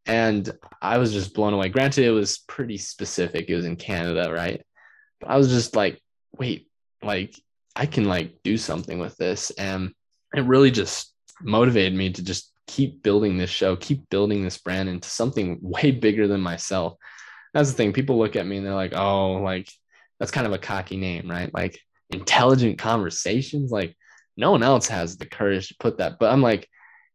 [0.07, 0.51] And
[0.81, 1.69] I was just blown away.
[1.69, 3.49] Granted, it was pretty specific.
[3.49, 4.61] It was in Canada, right?
[5.21, 6.01] But I was just like,
[6.37, 6.69] wait,
[7.03, 7.35] like,
[7.75, 9.51] I can like do something with this.
[9.53, 9.93] And
[10.35, 14.89] it really just motivated me to just keep building this show, keep building this brand
[14.89, 16.97] into something way bigger than myself.
[17.55, 17.93] That's the thing.
[17.93, 19.69] People look at me and they're like, oh, like
[20.19, 21.53] that's kind of a cocky name, right?
[21.53, 21.79] Like
[22.11, 23.71] intelligent conversations.
[23.71, 23.97] Like
[24.37, 26.19] no one else has the courage to put that.
[26.19, 26.69] But I'm like,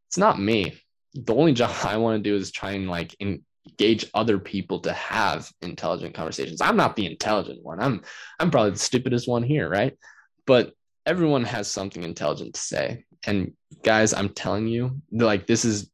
[0.08, 0.80] it's not me.
[1.14, 4.94] The only job I want to do is try and like engage other people to
[4.94, 6.62] have intelligent conversations.
[6.62, 7.82] I'm not the intelligent one.
[7.82, 8.02] I'm
[8.40, 9.98] I'm probably the stupidest one here, right?
[10.46, 10.74] But
[11.08, 13.06] everyone has something intelligent to say.
[13.26, 15.90] And guys, I'm telling you, like, this is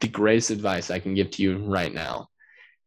[0.00, 2.28] the greatest advice I can give to you right now.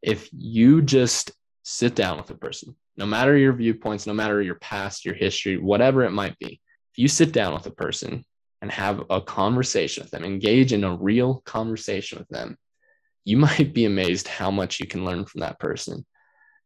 [0.01, 1.33] If you just
[1.63, 5.57] sit down with a person, no matter your viewpoints, no matter your past, your history,
[5.57, 6.61] whatever it might be,
[6.93, 8.25] if you sit down with a person
[8.61, 12.57] and have a conversation with them, engage in a real conversation with them,
[13.25, 16.05] you might be amazed how much you can learn from that person.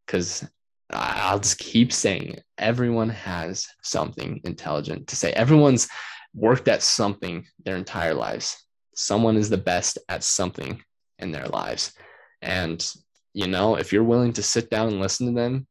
[0.06, 0.48] Because
[0.90, 2.44] I'll just keep saying it.
[2.58, 5.32] Everyone has something intelligent to say.
[5.34, 5.88] Everyone's
[6.34, 8.58] worked at something their entire lives.
[8.96, 10.82] Someone is the best at something
[11.20, 11.94] in their lives.
[12.42, 12.86] And,
[13.34, 15.68] you know, if you're willing to sit down and listen to them,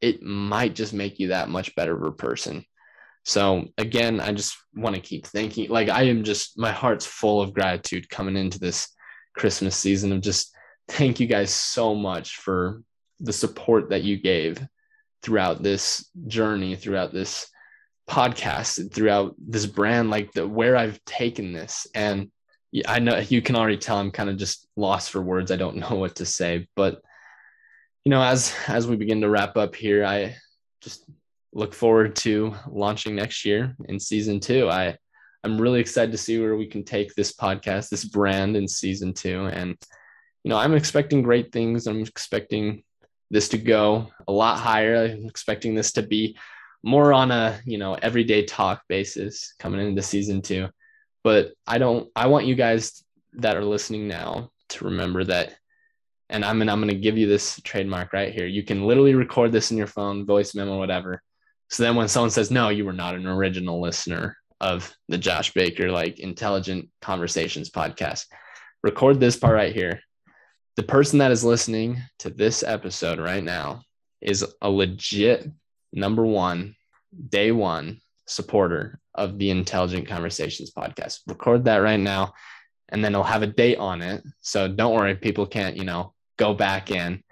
[0.00, 2.64] it might just make you that much better of a person.
[3.24, 7.40] So, again, I just want to keep thinking like I am just, my heart's full
[7.40, 8.88] of gratitude coming into this
[9.36, 10.54] Christmas season of just
[10.88, 12.82] thank you guys so much for
[13.20, 14.64] the support that you gave
[15.22, 17.52] throughout this journey, throughout this
[18.08, 21.86] podcast throughout this brand, like the where I've taken this.
[21.94, 22.30] And
[22.86, 25.50] I know you can already tell I'm kind of just lost for words.
[25.50, 27.00] I don't know what to say, but
[28.04, 30.36] you know, as as we begin to wrap up here, I
[30.80, 31.08] just
[31.52, 34.68] look forward to launching next year in season two.
[34.68, 34.96] I
[35.44, 39.12] I'm really excited to see where we can take this podcast, this brand in season
[39.12, 39.46] two.
[39.46, 39.76] And
[40.44, 41.86] you know, I'm expecting great things.
[41.86, 42.82] I'm expecting
[43.32, 45.06] this to go a lot higher.
[45.06, 46.36] I'm expecting this to be
[46.84, 50.68] more on a you know everyday talk basis coming into season two.
[51.24, 53.02] But i don't i want you guys
[53.34, 55.54] that are listening now to remember that
[56.28, 58.46] and i'm gonna i'm gonna give you this trademark right here.
[58.46, 61.22] You can literally record this in your phone voice memo whatever.
[61.70, 65.52] So then when someone says no you were not an original listener of the josh
[65.54, 68.26] baker like intelligent conversations podcast
[68.84, 70.00] record this part right here
[70.76, 73.82] the person that is listening to this episode right now
[74.20, 75.50] is a legit
[75.92, 76.74] number one,
[77.28, 81.20] day one supporter of the Intelligent Conversations podcast.
[81.26, 82.32] Record that right now
[82.92, 84.22] and then it'll have a date on it.
[84.42, 87.22] So don't worry, people can't, you know, go back and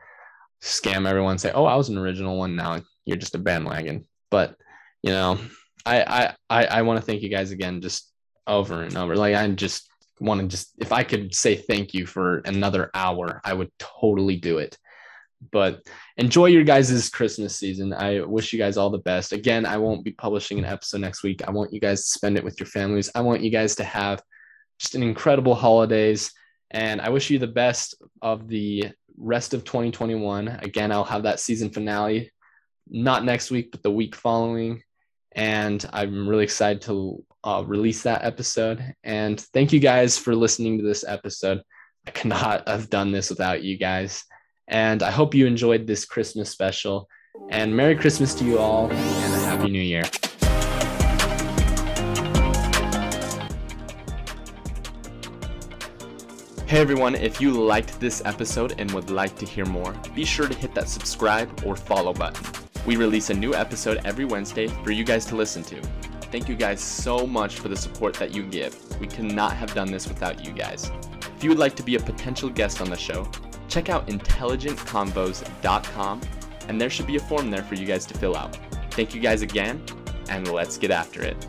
[0.63, 4.07] scam everyone, say, "Oh, I was an original one." Now you're just a bandwagon.
[4.31, 4.57] But
[5.03, 5.39] you know,
[5.85, 8.11] I I I, I want to thank you guys again, just
[8.47, 9.17] over and over.
[9.17, 9.89] Like I'm just
[10.21, 14.37] want to just if I could say thank you for another hour, I would totally
[14.37, 14.79] do it.
[15.53, 15.81] But
[16.19, 17.95] enjoy your guys' Christmas season.
[17.95, 19.33] I wish you guys all the best.
[19.33, 21.43] Again, I won't be publishing an episode next week.
[21.47, 23.11] I want you guys to spend it with your families.
[23.15, 24.23] I want you guys to have
[24.79, 26.31] just an incredible holidays.
[26.71, 30.49] And I wish you the best of the rest of 2021.
[30.63, 32.31] Again, I'll have that season finale,
[32.89, 34.83] not next week, but the week following.
[35.33, 38.95] And I'm really excited to uh, release that episode.
[39.05, 41.63] And thank you guys for listening to this episode.
[42.07, 44.25] I cannot have done this without you guys.
[44.69, 47.09] And I hope you enjoyed this Christmas special.
[47.51, 50.03] And Merry Christmas to you all and a Happy New Year.
[56.67, 60.47] Hey everyone, if you liked this episode and would like to hear more, be sure
[60.47, 62.47] to hit that subscribe or follow button.
[62.87, 65.83] We release a new episode every Wednesday for you guys to listen to.
[66.31, 68.77] Thank you guys so much for the support that you give.
[69.01, 70.91] We could not have done this without you guys.
[71.37, 73.29] If you would like to be a potential guest on the show,
[73.69, 76.21] check out intelligentconvos.com
[76.69, 78.57] and there should be a form there for you guys to fill out.
[78.93, 79.83] Thank you guys again,
[80.29, 81.47] and let's get after it.